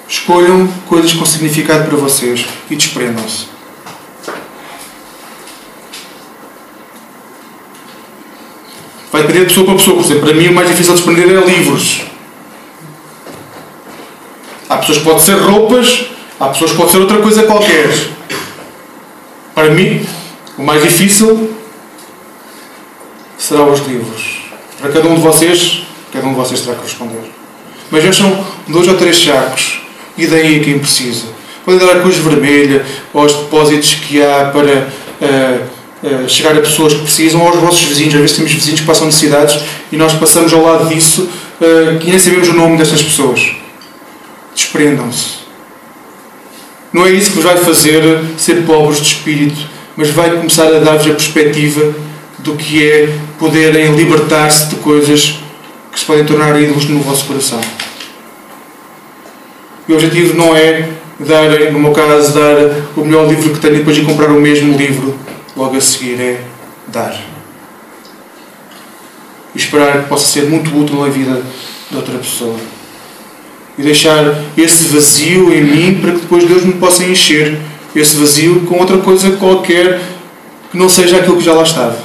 Escolham 0.09 0.67
coisas 0.87 1.13
com 1.13 1.25
significado 1.25 1.87
para 1.87 1.97
vocês 1.97 2.45
e 2.69 2.75
desprendam-se. 2.75 3.47
Vai 9.11 9.21
depender 9.21 9.39
de 9.41 9.45
pessoa 9.47 9.65
para 9.65 9.75
pessoa. 9.75 9.97
Por 9.97 10.05
exemplo, 10.05 10.25
para 10.25 10.33
mim 10.33 10.47
o 10.47 10.53
mais 10.53 10.69
difícil 10.69 10.93
de 10.93 11.01
desprender 11.01 11.29
é 11.29 11.45
livros. 11.45 12.01
Há 14.69 14.77
pessoas 14.77 14.97
que 14.97 15.03
podem 15.05 15.19
ser 15.21 15.37
roupas, 15.37 16.05
há 16.39 16.49
pessoas 16.49 16.71
que 16.71 16.77
podem 16.77 16.91
ser 16.91 16.99
outra 16.99 17.17
coisa 17.19 17.43
qualquer. 17.43 17.89
Para 19.55 19.69
mim, 19.69 20.05
o 20.57 20.63
mais 20.63 20.83
difícil 20.83 21.55
será 23.37 23.63
os 23.63 23.79
livros. 23.87 24.41
Para 24.81 24.91
cada 24.91 25.07
um 25.07 25.15
de 25.15 25.21
vocês, 25.21 25.83
cada 26.11 26.25
um 26.25 26.31
de 26.31 26.35
vocês 26.35 26.61
terá 26.61 26.75
que 26.75 26.83
responder. 26.83 27.31
Mas 27.89 28.03
já 28.03 28.11
são 28.11 28.45
dois 28.67 28.87
ou 28.87 28.95
três 28.95 29.23
sacos 29.23 29.79
e 30.17 30.27
deem 30.27 30.59
a 30.59 30.63
quem 30.63 30.79
precisa. 30.79 31.27
Podem 31.63 31.79
dar 31.79 31.97
a 31.97 31.99
cruz 32.01 32.17
vermelha 32.17 32.85
ou 33.13 33.23
os 33.23 33.33
depósitos 33.33 33.93
que 33.95 34.21
há 34.21 34.51
para 34.53 34.87
uh, 35.21 36.25
uh, 36.25 36.29
chegar 36.29 36.57
a 36.57 36.61
pessoas 36.61 36.93
que 36.93 37.01
precisam 37.01 37.41
aos 37.41 37.55
vossos 37.55 37.83
vizinhos. 37.83 38.15
Às 38.15 38.21
vezes 38.21 38.35
temos 38.35 38.51
vizinhos 38.51 38.81
que 38.81 38.85
passam 38.85 39.05
necessidades 39.05 39.63
e 39.91 39.95
nós 39.95 40.13
passamos 40.13 40.51
ao 40.53 40.61
lado 40.61 40.89
disso 40.89 41.29
uh, 41.61 42.01
e 42.01 42.09
nem 42.09 42.19
sabemos 42.19 42.49
o 42.49 42.53
nome 42.53 42.77
destas 42.77 43.01
pessoas. 43.01 43.49
Desprendam-se. 44.57 45.37
Não 46.91 47.05
é 47.05 47.11
isso 47.11 47.29
que 47.29 47.35
vos 47.35 47.45
vai 47.45 47.57
fazer 47.57 48.01
ser 48.39 48.65
pobres 48.65 48.99
de 48.99 49.05
espírito, 49.09 49.69
mas 49.95 50.09
vai 50.09 50.31
começar 50.31 50.65
a 50.65 50.79
dar-vos 50.79 51.05
a 51.05 51.11
perspectiva 51.11 51.93
do 52.39 52.55
que 52.55 52.83
é 52.83 53.15
poderem 53.37 53.95
libertar-se 53.95 54.69
de 54.69 54.77
coisas 54.77 55.37
que 55.91 55.99
se 55.99 56.05
podem 56.05 56.25
tornar 56.25 56.59
ídolos 56.59 56.85
no 56.89 57.01
vosso 57.01 57.25
coração. 57.25 57.61
E 59.87 59.91
o 59.91 59.95
objetivo 59.95 60.35
não 60.35 60.55
é 60.55 60.89
dar, 61.19 61.71
no 61.71 61.79
meu 61.79 61.91
caso, 61.91 62.33
dar 62.33 62.57
o 62.95 63.05
melhor 63.05 63.29
livro 63.29 63.53
que 63.53 63.59
tenho 63.59 63.75
e 63.75 63.77
depois 63.77 63.95
ir 63.95 64.05
comprar 64.05 64.31
o 64.31 64.41
mesmo 64.41 64.75
livro 64.75 65.15
logo 65.55 65.77
a 65.77 65.81
seguir. 65.81 66.19
É 66.19 66.41
dar. 66.87 67.15
E 69.53 69.57
esperar 69.57 70.01
que 70.01 70.09
possa 70.09 70.25
ser 70.25 70.49
muito 70.49 70.75
útil 70.75 70.99
na 70.99 71.09
vida 71.09 71.43
de 71.91 71.95
outra 71.95 72.17
pessoa. 72.17 72.57
E 73.77 73.83
deixar 73.83 74.23
esse 74.57 74.85
vazio 74.85 75.53
em 75.53 75.63
mim 75.63 76.01
para 76.01 76.11
que 76.13 76.21
depois 76.21 76.43
Deus 76.45 76.65
me 76.65 76.73
possa 76.73 77.03
encher 77.03 77.59
esse 77.95 78.15
vazio 78.15 78.61
com 78.61 78.79
outra 78.79 78.97
coisa 78.97 79.31
qualquer 79.37 80.01
que 80.71 80.77
não 80.77 80.89
seja 80.89 81.17
aquilo 81.17 81.37
que 81.37 81.43
já 81.43 81.53
lá 81.53 81.63
estava. 81.63 81.97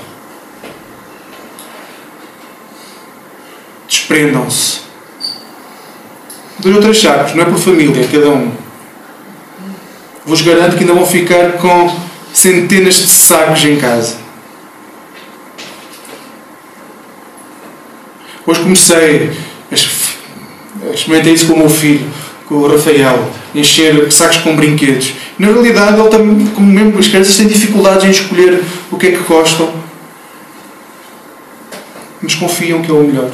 Desprendam-se. 3.89 4.81
Dois 6.59 6.77
ou 6.77 6.83
três 6.83 7.01
sacos, 7.01 7.35
não 7.35 7.43
é 7.43 7.47
por 7.47 7.59
família, 7.59 8.07
cada 8.11 8.29
um. 8.29 8.53
Vos 10.25 10.43
garanto 10.43 10.77
que 10.77 10.85
ainda 10.85 10.95
vão 10.95 11.07
ficar 11.07 11.53
com 11.53 11.95
centenas 12.33 12.95
de 12.95 13.09
sacos 13.09 13.65
em 13.65 13.77
casa. 13.77 14.17
Hoje 18.47 18.61
comecei, 18.61 19.33
experimentei 20.91 21.33
isso 21.33 21.47
com 21.47 21.55
o 21.55 21.59
meu 21.59 21.71
filho, 21.71 22.07
com 22.47 22.57
o 22.57 22.69
Rafael, 22.69 23.31
encher 23.55 24.11
sacos 24.13 24.39
com 24.39 24.57
brinquedos. 24.57 25.15
Na 25.39 25.49
realidade, 25.49 26.01
ele 26.01 26.09
também, 26.09 26.47
como 26.49 26.67
mesmo 26.67 26.99
as 26.99 27.09
crianças 27.09 27.37
têm 27.37 27.47
dificuldades 27.47 28.05
em 28.05 28.11
escolher 28.11 28.63
o 28.91 28.99
que 28.99 29.07
é 29.07 29.11
que 29.13 29.23
gostam, 29.23 29.73
mas 32.21 32.35
confiam 32.35 32.83
que 32.83 32.91
é 32.91 32.95
o 32.95 33.03
melhor. 33.03 33.31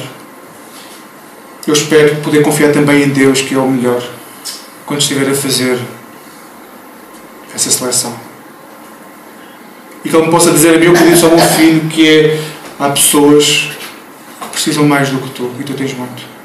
Eu 1.67 1.73
espero 1.73 2.15
poder 2.17 2.41
confiar 2.41 2.71
também 2.71 3.03
em 3.03 3.09
Deus, 3.09 3.41
que 3.41 3.53
é 3.53 3.57
o 3.57 3.69
melhor, 3.69 4.01
quando 4.85 5.01
estiver 5.01 5.29
a 5.29 5.35
fazer 5.35 5.77
essa 7.53 7.69
seleção. 7.69 8.15
E 10.03 10.09
que 10.09 10.15
Ele 10.15 10.25
me 10.25 10.31
possa 10.31 10.51
dizer 10.51 10.75
a 10.75 10.77
mim 10.79 10.93
que 10.93 11.03
disse 11.03 11.25
ao 11.25 11.31
meu 11.31 11.45
filho, 11.45 11.81
que 11.89 12.07
é 12.07 12.41
há 12.79 12.89
pessoas 12.89 13.71
que 14.41 14.47
precisam 14.47 14.87
mais 14.87 15.09
do 15.09 15.17
que 15.19 15.29
tu, 15.31 15.51
e 15.59 15.63
tu 15.63 15.73
tens 15.73 15.93
muito. 15.93 16.38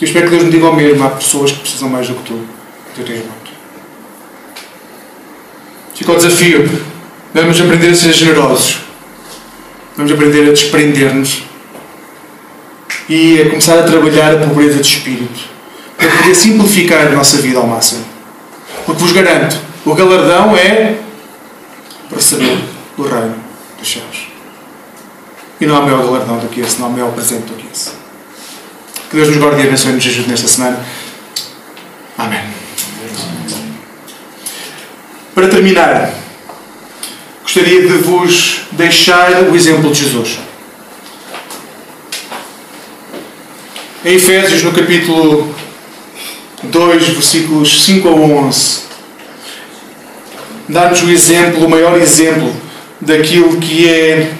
Eu 0.00 0.06
espero 0.06 0.26
que 0.26 0.30
Deus 0.30 0.44
me 0.44 0.50
diga 0.50 0.68
o 0.68 0.76
mesmo, 0.76 1.04
há 1.04 1.10
pessoas 1.10 1.50
que 1.50 1.58
precisam 1.58 1.88
mais 1.88 2.06
do 2.06 2.14
que 2.14 2.22
tu, 2.22 2.40
tu 2.94 3.02
tens 3.02 3.18
muito. 3.18 3.50
Fica 5.94 6.12
o 6.12 6.16
desafio. 6.16 6.70
Vamos 7.34 7.60
aprender 7.60 7.88
a 7.88 7.94
ser 7.94 8.12
generosos. 8.12 8.78
Vamos 9.96 10.12
aprender 10.12 10.48
a 10.48 10.52
desprender-nos 10.52 11.42
e 13.08 13.42
a 13.42 13.48
começar 13.48 13.78
a 13.80 13.82
trabalhar 13.82 14.34
a 14.34 14.46
pobreza 14.46 14.80
de 14.80 14.86
espírito 14.86 15.40
para 15.96 16.08
poder 16.08 16.34
simplificar 16.34 17.08
a 17.08 17.10
nossa 17.10 17.38
vida 17.38 17.58
ao 17.58 17.66
máximo. 17.66 18.04
Porque 18.86 19.02
vos 19.02 19.10
garanto, 19.10 19.58
o 19.84 19.94
galardão 19.94 20.56
é 20.56 20.98
saber 22.20 22.58
o 22.96 23.02
reino 23.02 23.34
dos 23.78 23.92
céus. 23.92 24.28
E 25.60 25.66
não 25.66 25.76
há 25.76 25.80
maior 25.82 26.04
galardão 26.04 26.38
do 26.38 26.48
que 26.48 26.60
esse, 26.60 26.78
não 26.78 26.86
há 26.86 26.90
maior 26.90 27.12
presente 27.12 27.46
do 27.46 27.54
que 27.54 27.66
esse. 27.72 27.97
Que 29.10 29.16
Deus 29.16 29.28
nos 29.28 29.38
guarde 29.38 29.62
e 29.62 29.66
abençoe 29.66 29.92
e 29.92 29.94
nos 29.94 30.06
ajude 30.06 30.28
nesta 30.28 30.46
semana. 30.46 30.84
Amém. 32.18 32.40
Para 35.34 35.48
terminar, 35.48 36.12
gostaria 37.42 37.82
de 37.82 37.94
vos 37.98 38.62
deixar 38.72 39.44
o 39.44 39.56
exemplo 39.56 39.90
de 39.90 40.04
Jesus. 40.04 40.38
Em 44.04 44.16
Efésios, 44.16 44.62
no 44.62 44.72
capítulo 44.72 45.54
2, 46.64 47.08
versículos 47.08 47.84
5 47.84 48.08
a 48.08 48.12
11, 48.12 48.80
dá-nos 50.68 51.02
o 51.02 51.10
exemplo, 51.10 51.64
o 51.64 51.70
maior 51.70 51.96
exemplo 51.98 52.54
daquilo 53.00 53.56
que 53.58 53.88
é 53.88 54.32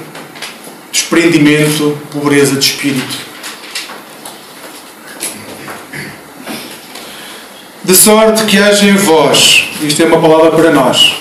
desprendimento, 0.93 1.97
pobreza 2.12 2.57
de 2.57 2.64
espírito. 2.66 3.28
De 7.89 7.95
sorte 7.95 8.45
que 8.45 8.59
haja 8.59 8.84
em 8.84 8.97
vós, 8.97 9.64
isto 9.80 10.03
é 10.03 10.05
uma 10.05 10.20
palavra 10.20 10.51
para 10.51 10.70
nós, 10.70 11.14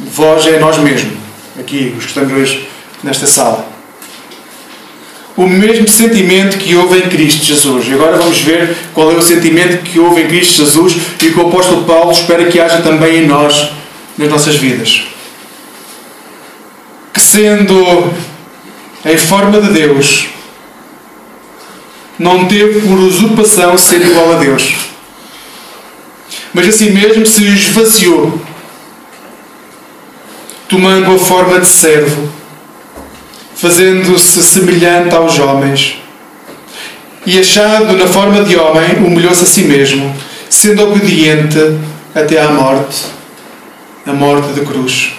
vós 0.00 0.44
é 0.44 0.58
nós 0.58 0.76
mesmos, 0.78 1.14
aqui, 1.56 1.94
os 1.96 2.02
que 2.02 2.08
estamos 2.10 2.32
hoje 2.32 2.68
nesta 3.00 3.28
sala 3.28 3.72
o 5.36 5.46
mesmo 5.46 5.88
sentimento 5.88 6.58
que 6.58 6.76
houve 6.76 6.98
em 6.98 7.08
Cristo 7.08 7.44
Jesus. 7.44 7.88
E 7.88 7.94
agora 7.94 8.18
vamos 8.18 8.38
ver 8.40 8.76
qual 8.92 9.10
é 9.10 9.14
o 9.14 9.22
sentimento 9.22 9.82
que 9.82 9.98
houve 9.98 10.22
em 10.22 10.26
Cristo 10.26 10.56
Jesus 10.56 10.94
e 11.22 11.30
que 11.30 11.38
o 11.38 11.48
apóstolo 11.48 11.84
Paulo 11.84 12.12
espera 12.12 12.44
que 12.46 12.60
haja 12.60 12.82
também 12.82 13.20
em 13.22 13.26
nós, 13.26 13.70
nas 14.18 14.28
nossas 14.28 14.56
vidas. 14.56 15.04
sendo 17.16 18.12
em 19.06 19.16
forma 19.16 19.58
de 19.58 19.72
Deus, 19.72 20.26
não 22.18 22.46
teve 22.46 22.80
por 22.80 22.98
usurpação 22.98 23.78
ser 23.78 24.02
igual 24.02 24.32
a 24.32 24.36
Deus, 24.36 24.74
mas 26.52 26.68
assim 26.68 26.90
mesmo 26.90 27.24
se 27.24 27.44
esvaziou, 27.44 28.40
tomando 30.68 31.14
a 31.14 31.18
forma 31.18 31.60
de 31.60 31.66
servo, 31.66 32.28
fazendo-se 33.54 34.42
semelhante 34.42 35.14
aos 35.14 35.38
homens, 35.38 35.96
e 37.24 37.38
achado 37.38 37.96
na 37.96 38.06
forma 38.06 38.42
de 38.42 38.56
homem, 38.56 38.96
humilhou-se 38.98 39.44
a 39.44 39.46
si 39.46 39.62
mesmo, 39.62 40.14
sendo 40.50 40.82
obediente 40.82 41.58
até 42.14 42.40
à 42.40 42.50
morte 42.50 43.22
a 44.06 44.12
morte 44.12 44.52
de 44.52 44.62
cruz. 44.62 45.12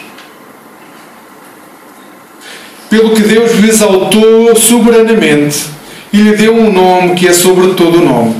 Pelo 2.89 3.11
que 3.11 3.21
Deus 3.21 3.53
lhe 3.53 3.69
exaltou 3.69 4.55
soberanamente 4.55 5.65
e 6.11 6.17
lhe 6.17 6.35
deu 6.35 6.55
um 6.55 6.71
nome 6.71 7.15
que 7.15 7.27
é 7.27 7.33
sobre 7.33 7.73
todo 7.73 8.01
o 8.01 8.05
nome, 8.05 8.35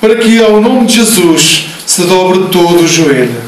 para 0.00 0.16
que 0.16 0.42
ao 0.42 0.60
nome 0.60 0.86
de 0.86 0.96
Jesus 0.96 1.66
se 1.92 2.04
dobre 2.04 2.48
todo 2.50 2.82
o 2.82 2.88
joelho, 2.88 3.38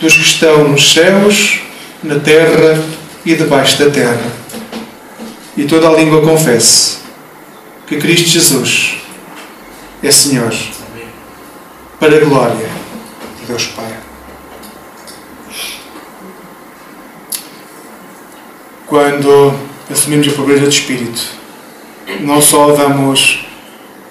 dos 0.00 0.14
que 0.14 0.22
estão 0.22 0.66
nos 0.66 0.92
céus, 0.92 1.60
na 2.02 2.18
terra 2.18 2.82
e 3.24 3.36
debaixo 3.36 3.78
da 3.78 3.88
terra. 3.88 4.32
E 5.56 5.62
toda 5.62 5.88
a 5.88 5.92
língua 5.92 6.20
confesse 6.20 6.98
que 7.86 7.96
Cristo 7.98 8.30
Jesus 8.30 8.96
é 10.02 10.10
Senhor, 10.10 10.52
para 12.00 12.16
a 12.16 12.20
glória 12.20 12.68
de 13.38 13.46
Deus 13.46 13.66
Pai. 13.66 13.96
Quando 18.88 19.54
assumimos 19.88 20.26
a 20.26 20.32
pobreza 20.32 20.66
de 20.66 20.74
espírito, 20.74 21.22
não 22.22 22.42
só 22.42 22.72
vamos 22.72 23.46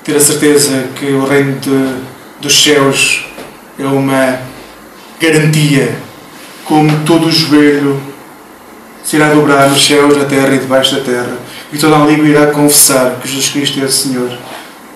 ter 0.05 0.15
a 0.15 0.21
certeza 0.21 0.88
que 0.97 1.07
o 1.07 1.25
reino 1.25 1.59
de, 1.59 2.01
dos 2.39 2.63
céus 2.63 3.32
é 3.78 3.86
uma 3.86 4.39
garantia, 5.19 5.95
como 6.65 7.05
todo 7.05 7.28
o 7.28 7.32
joelho 7.32 8.01
se 9.03 9.17
irá 9.17 9.30
dobrar 9.30 9.69
nos 9.69 9.86
céus, 9.86 10.17
na 10.17 10.26
terra 10.26 10.55
e 10.55 10.59
debaixo 10.59 10.95
da 10.95 11.01
terra, 11.01 11.38
e 11.71 11.78
toda 11.78 11.95
a 11.95 12.05
língua 12.05 12.28
irá 12.28 12.47
confessar 12.47 13.19
que 13.19 13.28
Jesus 13.28 13.49
Cristo 13.49 13.80
é 13.82 13.84
o 13.84 13.91
Senhor, 13.91 14.38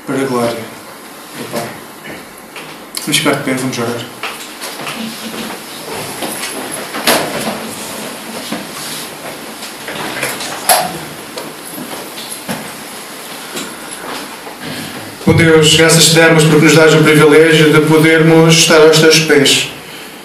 para 0.06 0.16
a 0.16 0.26
glória 0.26 0.50
do 1.38 1.52
Pai. 1.52 1.68
Vamos 3.02 3.18
ficar 3.18 3.36
de 3.36 3.44
pé, 3.44 3.54
vamos 3.54 3.78
orar. 3.78 4.17
Bom 15.28 15.34
Deus, 15.34 15.76
graças 15.76 16.06
te 16.06 16.16
damos 16.16 16.46
porque 16.46 16.64
nos 16.64 16.74
dás 16.74 16.94
o 16.94 17.00
privilégio 17.00 17.70
de 17.70 17.82
podermos 17.82 18.60
estar 18.60 18.80
aos 18.80 18.98
teus 18.98 19.20
pés. 19.20 19.68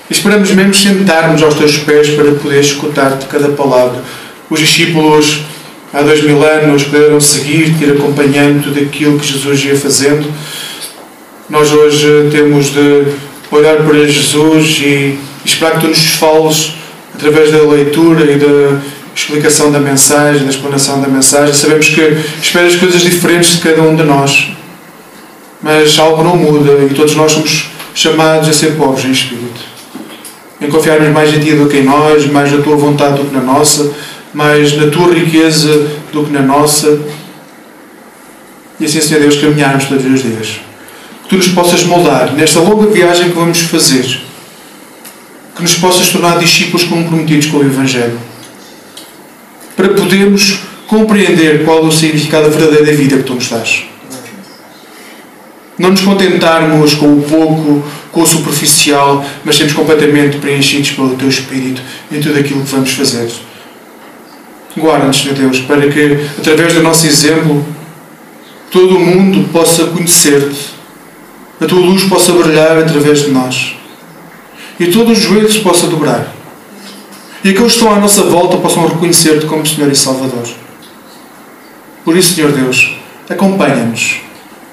Esperamos 0.08 0.48
mesmo 0.52 0.72
sentarmos 0.72 1.42
aos 1.42 1.54
teus 1.54 1.76
pés 1.78 2.10
para 2.10 2.30
poder 2.30 2.60
escutar-te 2.60 3.26
cada 3.26 3.48
palavra. 3.48 4.00
Os 4.48 4.60
discípulos 4.60 5.40
há 5.92 6.02
dois 6.02 6.22
mil 6.22 6.40
anos 6.44 6.84
puderam 6.84 7.20
seguir-te, 7.20 7.82
ir 7.82 7.94
acompanhando 7.94 8.62
tudo 8.62 8.78
aquilo 8.78 9.18
que 9.18 9.26
Jesus 9.26 9.64
ia 9.64 9.76
fazendo. 9.76 10.24
Nós 11.50 11.72
hoje 11.72 12.28
temos 12.30 12.66
de 12.66 13.06
olhar 13.50 13.78
para 13.78 14.06
Jesus 14.06 14.82
e 14.84 15.18
esperar 15.44 15.80
que 15.80 15.80
tu 15.80 15.88
nos 15.88 15.98
fales 15.98 16.74
através 17.12 17.50
da 17.50 17.58
leitura 17.58 18.22
e 18.30 18.36
da 18.36 18.78
explicação 19.16 19.72
da 19.72 19.80
mensagem, 19.80 20.44
da 20.44 20.50
explanação 20.50 21.00
da 21.00 21.08
mensagem. 21.08 21.52
Sabemos 21.52 21.88
que 21.88 22.18
esperas 22.40 22.76
coisas 22.76 23.02
diferentes 23.02 23.56
de 23.56 23.62
cada 23.62 23.82
um 23.82 23.96
de 23.96 24.04
nós 24.04 24.61
mas 25.62 25.96
algo 25.98 26.24
não 26.24 26.36
muda 26.36 26.72
e 26.84 26.92
todos 26.92 27.14
nós 27.14 27.32
somos 27.32 27.70
chamados 27.94 28.48
a 28.48 28.52
ser 28.52 28.76
pobres 28.76 29.04
em 29.04 29.12
espírito. 29.12 29.60
Em 30.60 30.68
confiarmos 30.68 31.08
mais 31.10 31.32
em 31.32 31.40
Ti 31.40 31.52
do 31.52 31.68
que 31.68 31.78
em 31.78 31.84
nós, 31.84 32.26
mais 32.26 32.50
na 32.50 32.60
Tua 32.60 32.76
vontade 32.76 33.18
do 33.18 33.28
que 33.28 33.34
na 33.34 33.40
nossa, 33.40 33.92
mais 34.34 34.76
na 34.76 34.88
Tua 34.88 35.14
riqueza 35.14 35.88
do 36.12 36.24
que 36.24 36.32
na 36.32 36.42
nossa. 36.42 37.00
E 38.80 38.84
assim, 38.84 39.00
Senhor 39.00 39.20
Deus, 39.20 39.36
caminharmos 39.36 39.84
todos 39.84 40.04
os 40.04 40.22
dias. 40.22 40.60
Que 41.22 41.28
Tu 41.28 41.36
nos 41.36 41.48
possas 41.48 41.84
moldar 41.84 42.32
nesta 42.32 42.58
longa 42.58 42.88
viagem 42.88 43.30
que 43.30 43.36
vamos 43.36 43.60
fazer. 43.60 44.20
Que 45.54 45.62
nos 45.62 45.74
possas 45.74 46.08
tornar 46.08 46.38
discípulos 46.38 46.84
comprometidos 46.84 47.46
com 47.46 47.58
o 47.58 47.62
Evangelho. 47.62 48.18
Para 49.76 49.88
podermos 49.90 50.58
compreender 50.86 51.64
qual 51.64 51.78
é 51.78 51.82
o 51.82 51.92
significado 51.92 52.50
verdadeiro 52.50 52.86
da 52.86 52.92
vida 52.92 53.16
que 53.16 53.22
Tu 53.22 53.34
nos 53.34 53.48
dás 53.48 53.92
não 55.82 55.90
nos 55.90 56.00
contentarmos 56.00 56.94
com 56.94 57.06
o 57.06 57.22
pouco, 57.22 57.82
com 58.12 58.22
o 58.22 58.26
superficial, 58.26 59.24
mas 59.44 59.56
sermos 59.56 59.74
completamente 59.74 60.38
preenchidos 60.38 60.92
pelo 60.92 61.16
Teu 61.16 61.28
Espírito 61.28 61.82
em 62.10 62.20
tudo 62.20 62.38
aquilo 62.38 62.62
que 62.62 62.70
vamos 62.70 62.92
fazer. 62.92 63.28
Guarda-nos, 64.78 65.20
Senhor 65.20 65.34
Deus, 65.34 65.58
para 65.58 65.88
que, 65.90 66.18
através 66.38 66.72
do 66.72 66.82
nosso 66.82 67.04
exemplo, 67.04 67.66
todo 68.70 68.96
o 68.96 69.00
mundo 69.00 69.48
possa 69.52 69.86
conhecer-te, 69.86 70.70
a 71.60 71.66
Tua 71.66 71.80
luz 71.80 72.04
possa 72.04 72.32
brilhar 72.32 72.78
através 72.78 73.24
de 73.24 73.32
nós 73.32 73.74
e 74.78 74.86
todo 74.86 75.10
o 75.10 75.14
joelho 75.14 75.50
se 75.50 75.58
possa 75.58 75.88
dobrar 75.88 76.32
e 77.44 77.50
aqueles 77.50 77.72
que 77.72 77.78
estão 77.78 77.92
à 77.92 77.98
nossa 77.98 78.22
volta 78.22 78.56
possam 78.56 78.86
reconhecer-te 78.86 79.46
como 79.46 79.66
Senhor 79.66 79.90
e 79.90 79.96
Salvador. 79.96 80.48
Por 82.04 82.16
isso, 82.16 82.34
Senhor 82.34 82.52
Deus, 82.52 82.96
acompanha-nos 83.28 84.20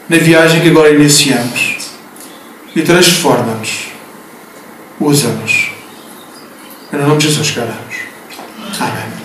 na 0.09 0.17
viagem 0.17 0.61
que 0.61 0.69
agora 0.69 0.89
iniciamos 0.89 1.77
e 2.75 2.81
transforma-nos, 2.81 3.89
usa-nos. 4.99 5.69
Em 6.91 6.97
nome 6.97 7.17
de 7.19 7.27
Jesus, 7.27 7.51
que 7.51 7.59
oramos. 7.59 7.95
Amém. 8.79 9.18